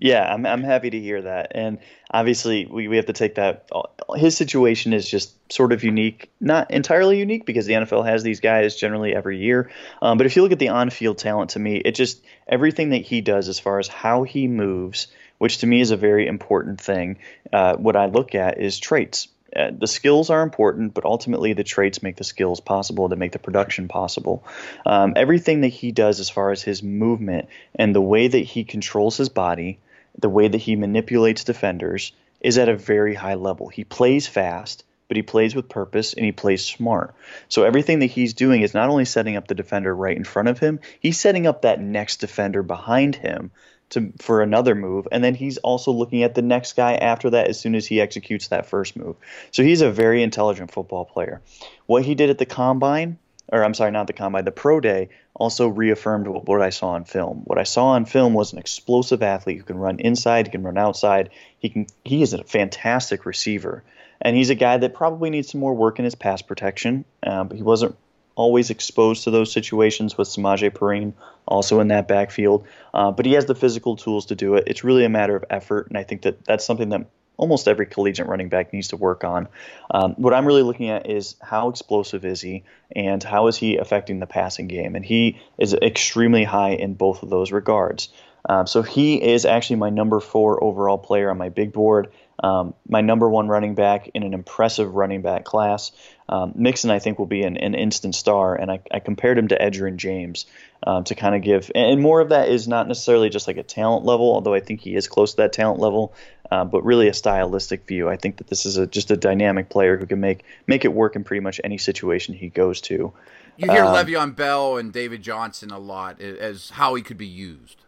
Yeah, 0.00 0.32
I'm 0.32 0.46
I'm 0.46 0.62
happy 0.62 0.88
to 0.88 0.98
hear 0.98 1.20
that. 1.20 1.52
And 1.54 1.78
obviously, 2.10 2.64
we, 2.64 2.88
we 2.88 2.96
have 2.96 3.06
to 3.06 3.12
take 3.12 3.34
that. 3.34 3.68
His 4.16 4.34
situation 4.34 4.94
is 4.94 5.08
just 5.08 5.34
sort 5.52 5.72
of 5.72 5.84
unique, 5.84 6.30
not 6.40 6.70
entirely 6.70 7.18
unique 7.18 7.44
because 7.44 7.66
the 7.66 7.74
NFL 7.74 8.06
has 8.06 8.22
these 8.22 8.40
guys 8.40 8.76
generally 8.76 9.14
every 9.14 9.38
year. 9.38 9.70
Um, 10.00 10.16
but 10.16 10.26
if 10.26 10.36
you 10.36 10.42
look 10.42 10.52
at 10.52 10.58
the 10.58 10.70
on-field 10.70 11.18
talent, 11.18 11.50
to 11.50 11.58
me, 11.58 11.76
it 11.76 11.92
just 11.92 12.24
everything 12.48 12.90
that 12.90 13.02
he 13.02 13.20
does 13.20 13.48
as 13.48 13.60
far 13.60 13.78
as 13.78 13.88
how 13.88 14.22
he 14.22 14.48
moves, 14.48 15.08
which 15.36 15.58
to 15.58 15.66
me 15.66 15.82
is 15.82 15.90
a 15.90 15.98
very 15.98 16.26
important 16.26 16.80
thing. 16.80 17.18
Uh, 17.52 17.76
what 17.76 17.94
I 17.94 18.06
look 18.06 18.34
at 18.34 18.58
is 18.58 18.78
traits. 18.78 19.28
Uh, 19.54 19.70
the 19.76 19.86
skills 19.86 20.30
are 20.30 20.42
important, 20.42 20.94
but 20.94 21.04
ultimately 21.04 21.52
the 21.52 21.64
traits 21.64 22.02
make 22.02 22.16
the 22.16 22.24
skills 22.24 22.60
possible 22.60 23.10
to 23.10 23.16
make 23.16 23.32
the 23.32 23.38
production 23.38 23.86
possible. 23.86 24.44
Um, 24.86 25.12
everything 25.16 25.60
that 25.60 25.68
he 25.68 25.92
does 25.92 26.20
as 26.20 26.30
far 26.30 26.52
as 26.52 26.62
his 26.62 26.82
movement 26.82 27.48
and 27.74 27.94
the 27.94 28.00
way 28.00 28.28
that 28.28 28.38
he 28.38 28.64
controls 28.64 29.18
his 29.18 29.28
body 29.28 29.78
the 30.18 30.28
way 30.28 30.48
that 30.48 30.58
he 30.58 30.76
manipulates 30.76 31.44
defenders 31.44 32.12
is 32.40 32.58
at 32.58 32.68
a 32.68 32.76
very 32.76 33.14
high 33.14 33.34
level. 33.34 33.68
He 33.68 33.84
plays 33.84 34.26
fast, 34.26 34.84
but 35.08 35.16
he 35.16 35.22
plays 35.22 35.54
with 35.54 35.68
purpose 35.68 36.14
and 36.14 36.24
he 36.24 36.32
plays 36.32 36.64
smart. 36.64 37.14
So 37.48 37.64
everything 37.64 37.98
that 37.98 38.06
he's 38.06 38.34
doing 38.34 38.62
is 38.62 38.74
not 38.74 38.88
only 38.88 39.04
setting 39.04 39.36
up 39.36 39.48
the 39.48 39.54
defender 39.54 39.94
right 39.94 40.16
in 40.16 40.24
front 40.24 40.48
of 40.48 40.58
him, 40.58 40.80
he's 41.00 41.18
setting 41.18 41.46
up 41.46 41.62
that 41.62 41.80
next 41.80 42.18
defender 42.18 42.62
behind 42.62 43.16
him 43.16 43.50
to 43.90 44.12
for 44.20 44.40
another 44.40 44.76
move 44.76 45.08
and 45.10 45.22
then 45.22 45.34
he's 45.34 45.58
also 45.58 45.90
looking 45.90 46.22
at 46.22 46.36
the 46.36 46.42
next 46.42 46.74
guy 46.74 46.94
after 46.94 47.30
that 47.30 47.48
as 47.48 47.58
soon 47.58 47.74
as 47.74 47.86
he 47.86 48.00
executes 48.00 48.48
that 48.48 48.66
first 48.66 48.96
move. 48.96 49.16
So 49.50 49.62
he's 49.62 49.80
a 49.80 49.90
very 49.90 50.22
intelligent 50.22 50.70
football 50.70 51.04
player. 51.04 51.42
What 51.86 52.04
he 52.04 52.14
did 52.14 52.30
at 52.30 52.38
the 52.38 52.46
combine 52.46 53.18
or 53.50 53.64
I'm 53.64 53.74
sorry, 53.74 53.90
not 53.90 54.06
the 54.06 54.12
combine, 54.12 54.44
the 54.44 54.52
pro 54.52 54.80
day 54.80 55.08
also 55.34 55.68
reaffirmed 55.68 56.26
what, 56.28 56.46
what, 56.46 56.62
I 56.62 56.70
saw 56.70 56.90
on 56.90 57.04
film. 57.04 57.42
What 57.44 57.58
I 57.58 57.64
saw 57.64 57.88
on 57.88 58.04
film 58.04 58.34
was 58.34 58.52
an 58.52 58.58
explosive 58.58 59.22
athlete 59.22 59.58
who 59.58 59.64
can 59.64 59.78
run 59.78 59.98
inside, 60.00 60.46
he 60.46 60.52
can 60.52 60.62
run 60.62 60.78
outside. 60.78 61.30
He 61.58 61.68
can 61.68 61.86
he 62.04 62.22
is 62.22 62.32
a 62.32 62.44
fantastic 62.44 63.26
receiver, 63.26 63.82
and 64.20 64.36
he's 64.36 64.50
a 64.50 64.54
guy 64.54 64.76
that 64.78 64.94
probably 64.94 65.30
needs 65.30 65.50
some 65.50 65.60
more 65.60 65.74
work 65.74 65.98
in 65.98 66.04
his 66.04 66.14
pass 66.14 66.42
protection. 66.42 67.04
Um, 67.22 67.48
but 67.48 67.56
he 67.56 67.62
wasn't 67.62 67.96
always 68.36 68.70
exposed 68.70 69.24
to 69.24 69.30
those 69.30 69.52
situations 69.52 70.16
with 70.16 70.28
Samaje 70.28 70.70
Perine 70.70 71.12
also 71.46 71.80
in 71.80 71.88
that 71.88 72.08
backfield. 72.08 72.66
Uh, 72.94 73.10
but 73.10 73.26
he 73.26 73.32
has 73.32 73.46
the 73.46 73.54
physical 73.54 73.96
tools 73.96 74.26
to 74.26 74.34
do 74.34 74.54
it. 74.54 74.64
It's 74.66 74.84
really 74.84 75.04
a 75.04 75.10
matter 75.10 75.36
of 75.36 75.44
effort, 75.50 75.88
and 75.88 75.98
I 75.98 76.04
think 76.04 76.22
that 76.22 76.44
that's 76.44 76.64
something 76.64 76.88
that 76.90 77.06
almost 77.40 77.66
every 77.66 77.86
collegiate 77.86 78.26
running 78.26 78.50
back 78.50 78.72
needs 78.72 78.88
to 78.88 78.96
work 78.96 79.24
on. 79.24 79.48
Um, 79.90 80.12
what 80.18 80.34
I'm 80.34 80.46
really 80.46 80.62
looking 80.62 80.90
at 80.90 81.10
is 81.10 81.36
how 81.40 81.70
explosive 81.70 82.24
is 82.24 82.40
he, 82.42 82.64
and 82.94 83.22
how 83.22 83.46
is 83.46 83.56
he 83.56 83.78
affecting 83.78 84.20
the 84.20 84.26
passing 84.26 84.68
game, 84.68 84.94
and 84.94 85.04
he 85.04 85.40
is 85.58 85.72
extremely 85.72 86.44
high 86.44 86.72
in 86.72 86.94
both 86.94 87.22
of 87.22 87.30
those 87.30 87.50
regards. 87.50 88.10
Um, 88.48 88.66
so 88.66 88.82
he 88.82 89.22
is 89.22 89.44
actually 89.44 89.76
my 89.76 89.90
number 89.90 90.20
four 90.20 90.62
overall 90.62 90.98
player 90.98 91.30
on 91.30 91.38
my 91.38 91.48
big 91.48 91.72
board. 91.72 92.12
Um, 92.42 92.74
my 92.88 93.00
number 93.00 93.28
one 93.28 93.48
running 93.48 93.74
back 93.74 94.10
in 94.14 94.22
an 94.22 94.32
impressive 94.32 94.94
running 94.94 95.22
back 95.22 95.44
class. 95.44 95.92
Um, 96.30 96.52
Mixon, 96.54 96.92
I 96.92 97.00
think, 97.00 97.18
will 97.18 97.26
be 97.26 97.42
an, 97.42 97.56
an 97.56 97.74
instant 97.74 98.14
star, 98.14 98.54
and 98.54 98.70
I, 98.70 98.78
I, 98.92 99.00
compared 99.00 99.36
him 99.36 99.48
to 99.48 99.58
Edgerrin 99.58 99.96
James 99.96 100.46
um, 100.86 101.02
to 101.04 101.16
kind 101.16 101.34
of 101.34 101.42
give, 101.42 101.72
and 101.74 102.00
more 102.00 102.20
of 102.20 102.28
that 102.28 102.48
is 102.48 102.68
not 102.68 102.86
necessarily 102.86 103.30
just 103.30 103.48
like 103.48 103.56
a 103.56 103.64
talent 103.64 104.04
level, 104.04 104.32
although 104.32 104.54
I 104.54 104.60
think 104.60 104.80
he 104.80 104.94
is 104.94 105.08
close 105.08 105.32
to 105.32 105.38
that 105.38 105.52
talent 105.52 105.80
level, 105.80 106.14
uh, 106.48 106.64
but 106.64 106.84
really 106.84 107.08
a 107.08 107.14
stylistic 107.14 107.84
view. 107.84 108.08
I 108.08 108.14
think 108.14 108.36
that 108.36 108.46
this 108.46 108.64
is 108.64 108.76
a, 108.76 108.86
just 108.86 109.10
a 109.10 109.16
dynamic 109.16 109.70
player 109.70 109.96
who 109.96 110.06
can 110.06 110.20
make 110.20 110.44
make 110.68 110.84
it 110.84 110.92
work 110.92 111.16
in 111.16 111.24
pretty 111.24 111.40
much 111.40 111.60
any 111.64 111.78
situation 111.78 112.32
he 112.34 112.48
goes 112.48 112.80
to. 112.82 113.12
You 113.56 113.68
hear 113.68 113.84
um, 113.84 113.92
Le'Veon 113.92 114.36
Bell 114.36 114.76
and 114.76 114.92
David 114.92 115.22
Johnson 115.22 115.72
a 115.72 115.80
lot 115.80 116.20
as 116.20 116.70
how 116.70 116.94
he 116.94 117.02
could 117.02 117.18
be 117.18 117.26
used. 117.26 117.78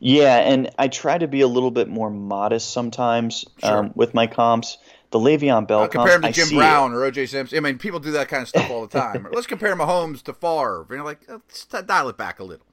Yeah, 0.00 0.38
and 0.38 0.70
I 0.76 0.88
try 0.88 1.16
to 1.16 1.28
be 1.28 1.42
a 1.42 1.46
little 1.46 1.70
bit 1.70 1.88
more 1.88 2.10
modest 2.10 2.72
sometimes 2.72 3.44
sure. 3.58 3.76
um, 3.76 3.92
with 3.94 4.12
my 4.12 4.26
comps. 4.26 4.78
The 5.10 5.18
Le'Veon 5.18 5.66
Bell 5.66 5.82
uh, 5.82 5.88
compare 5.88 6.16
him 6.16 6.22
to 6.22 6.32
Jim 6.32 6.48
Brown 6.50 6.92
it. 6.92 6.94
or 6.94 7.04
O.J. 7.04 7.26
Simpson. 7.26 7.58
I 7.58 7.60
mean, 7.60 7.78
people 7.78 7.98
do 7.98 8.12
that 8.12 8.28
kind 8.28 8.42
of 8.42 8.48
stuff 8.48 8.70
all 8.70 8.86
the 8.86 8.98
time. 9.00 9.26
Let's 9.32 9.46
compare 9.46 9.74
Mahomes 9.74 10.22
to 10.24 10.32
Favre. 10.32 10.86
you're 10.88 11.02
like 11.04 11.20
let's 11.28 11.64
dial 11.64 12.08
it 12.08 12.16
back 12.16 12.38
a 12.38 12.44
little. 12.44 12.66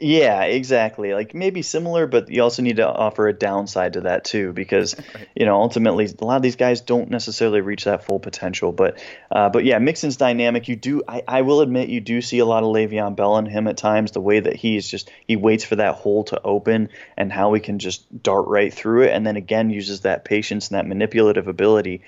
Yeah, 0.00 0.44
exactly. 0.44 1.12
Like 1.12 1.34
maybe 1.34 1.62
similar, 1.62 2.06
but 2.06 2.30
you 2.30 2.44
also 2.44 2.62
need 2.62 2.76
to 2.76 2.86
offer 2.86 3.26
a 3.26 3.32
downside 3.32 3.94
to 3.94 4.02
that 4.02 4.24
too, 4.24 4.52
because 4.52 4.94
right. 5.14 5.28
you 5.34 5.44
know 5.44 5.60
ultimately 5.60 6.06
a 6.06 6.24
lot 6.24 6.36
of 6.36 6.42
these 6.42 6.54
guys 6.54 6.80
don't 6.80 7.10
necessarily 7.10 7.60
reach 7.62 7.84
that 7.84 8.04
full 8.04 8.20
potential. 8.20 8.70
But 8.70 9.02
uh, 9.32 9.48
but 9.48 9.64
yeah, 9.64 9.78
Mixon's 9.80 10.16
dynamic. 10.16 10.68
You 10.68 10.76
do, 10.76 11.02
I, 11.08 11.22
I 11.26 11.42
will 11.42 11.62
admit, 11.62 11.88
you 11.88 12.00
do 12.00 12.22
see 12.22 12.38
a 12.38 12.44
lot 12.44 12.62
of 12.62 12.68
Le'Veon 12.68 13.16
Bell 13.16 13.38
in 13.38 13.46
him 13.46 13.66
at 13.66 13.76
times. 13.76 14.12
The 14.12 14.20
way 14.20 14.38
that 14.38 14.54
he 14.54 14.76
is 14.76 14.88
just 14.88 15.10
he 15.26 15.34
waits 15.34 15.64
for 15.64 15.74
that 15.76 15.96
hole 15.96 16.22
to 16.24 16.40
open 16.42 16.90
and 17.16 17.32
how 17.32 17.52
he 17.54 17.60
can 17.60 17.80
just 17.80 18.22
dart 18.22 18.46
right 18.46 18.72
through 18.72 19.02
it, 19.02 19.10
and 19.10 19.26
then 19.26 19.36
again 19.36 19.68
uses 19.68 20.02
that 20.02 20.24
patience 20.24 20.68
and 20.68 20.78
that 20.78 20.86
manipulative 20.86 21.48
ability 21.48 22.02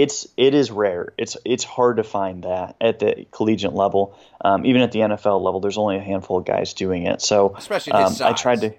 it's 0.00 0.26
it 0.38 0.54
is 0.54 0.70
rare. 0.70 1.12
It's 1.18 1.36
it's 1.44 1.62
hard 1.62 1.98
to 1.98 2.04
find 2.04 2.44
that 2.44 2.76
at 2.80 3.00
the 3.00 3.26
collegiate 3.30 3.74
level. 3.74 4.18
Um, 4.40 4.64
even 4.64 4.80
at 4.80 4.92
the 4.92 5.00
NFL 5.00 5.42
level, 5.42 5.60
there's 5.60 5.76
only 5.76 5.96
a 5.96 6.00
handful 6.00 6.38
of 6.38 6.46
guys 6.46 6.72
doing 6.72 7.06
it. 7.06 7.20
So 7.20 7.54
especially 7.56 7.92
um, 7.92 8.14
I 8.22 8.32
tried 8.32 8.62
to. 8.62 8.74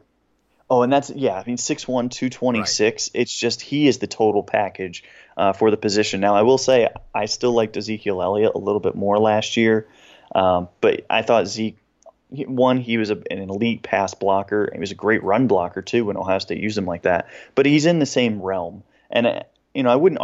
Oh, 0.67 0.81
and 0.81 0.91
that's 0.91 1.11
yeah. 1.11 1.33
I 1.33 1.43
mean, 1.45 1.57
6'1", 1.57 1.85
226. 2.09 3.11
It's 3.13 3.37
just 3.37 3.61
he 3.61 3.87
is 3.87 3.99
the 3.99 4.07
total 4.07 4.41
package 4.41 5.03
uh, 5.37 5.53
for 5.53 5.69
the 5.69 5.77
position. 5.77 6.21
Now, 6.21 6.33
I 6.33 6.41
will 6.41 6.57
say 6.57 6.89
I 7.13 7.25
still 7.25 7.51
liked 7.51 7.77
Ezekiel 7.77 8.21
Elliott 8.21 8.53
a 8.55 8.57
little 8.57 8.79
bit 8.79 8.95
more 8.95 9.19
last 9.19 9.57
year, 9.57 9.87
um, 10.33 10.69
but 10.79 11.05
I 11.09 11.21
thought 11.21 11.47
Zeke 11.47 11.77
one, 12.29 12.77
he 12.77 12.97
was 12.97 13.11
a, 13.11 13.21
an 13.29 13.49
elite 13.49 13.83
pass 13.83 14.13
blocker. 14.13 14.69
He 14.73 14.79
was 14.79 14.91
a 14.91 14.95
great 14.95 15.21
run 15.23 15.47
blocker 15.47 15.81
too 15.81 16.05
when 16.05 16.17
Ohio 16.17 16.39
State 16.39 16.63
used 16.63 16.77
him 16.77 16.85
like 16.85 17.03
that. 17.03 17.27
But 17.53 17.65
he's 17.67 17.85
in 17.85 17.99
the 17.99 18.05
same 18.05 18.41
realm, 18.41 18.83
and 19.11 19.27
uh, 19.27 19.43
you 19.75 19.83
know 19.83 19.91
I 19.91 19.97
wouldn't 19.97 20.21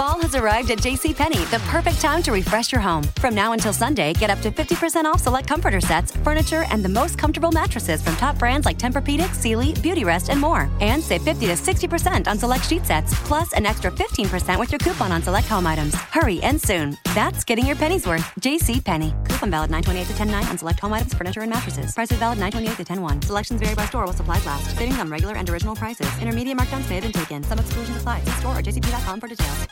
Fall 0.00 0.18
has 0.22 0.34
arrived 0.34 0.70
at 0.70 0.78
JCPenney, 0.78 1.50
the 1.50 1.58
perfect 1.68 2.00
time 2.00 2.22
to 2.22 2.32
refresh 2.32 2.72
your 2.72 2.80
home. 2.80 3.02
From 3.20 3.34
now 3.34 3.52
until 3.52 3.70
Sunday, 3.70 4.14
get 4.14 4.30
up 4.30 4.40
to 4.40 4.50
50% 4.50 5.04
off 5.04 5.20
select 5.20 5.46
comforter 5.46 5.78
sets, 5.78 6.16
furniture, 6.24 6.64
and 6.70 6.82
the 6.82 6.88
most 6.88 7.18
comfortable 7.18 7.52
mattresses 7.52 8.00
from 8.02 8.16
top 8.16 8.38
brands 8.38 8.64
like 8.64 8.78
Tempur-Pedic, 8.78 9.34
Sealy, 9.34 9.74
Beautyrest, 9.74 10.30
and 10.30 10.40
more. 10.40 10.70
And 10.80 11.02
save 11.02 11.20
50 11.20 11.48
to 11.48 11.52
60% 11.52 12.28
on 12.28 12.38
select 12.38 12.66
sheet 12.66 12.86
sets, 12.86 13.12
plus 13.28 13.52
an 13.52 13.66
extra 13.66 13.90
15% 13.90 14.58
with 14.58 14.72
your 14.72 14.78
coupon 14.78 15.12
on 15.12 15.22
select 15.22 15.48
home 15.48 15.66
items. 15.66 15.94
Hurry 15.94 16.40
and 16.42 16.58
soon. 16.58 16.96
That's 17.14 17.44
getting 17.44 17.66
your 17.66 17.76
pennies 17.76 18.06
worth. 18.06 18.24
JCPenney. 18.40 19.12
Coupon 19.28 19.50
valid 19.50 19.70
928 19.70 20.04
to 20.04 20.12
109 20.14 20.50
on 20.50 20.56
select 20.56 20.80
home 20.80 20.94
items, 20.94 21.12
furniture, 21.12 21.42
and 21.42 21.50
mattresses. 21.50 21.92
Prices 21.94 22.16
valid 22.16 22.38
928 22.38 22.86
to 22.86 22.90
101. 22.90 23.20
Selections 23.20 23.60
vary 23.60 23.74
by 23.74 23.84
store 23.84 24.06
while 24.06 24.14
supplies 24.14 24.46
last. 24.46 24.74
Savings 24.78 24.98
on 24.98 25.10
regular 25.10 25.34
and 25.34 25.50
original 25.50 25.74
prices. 25.76 26.08
Intermediate 26.22 26.56
markdowns 26.56 26.88
may 26.88 26.94
have 26.94 27.04
been 27.04 27.12
taken. 27.12 27.42
Some 27.42 27.58
exclusions 27.58 27.98
apply. 27.98 28.20
See 28.20 28.30
store 28.40 28.56
or 28.56 28.62
jcp.com 28.62 29.20
for 29.20 29.28
details. 29.28 29.70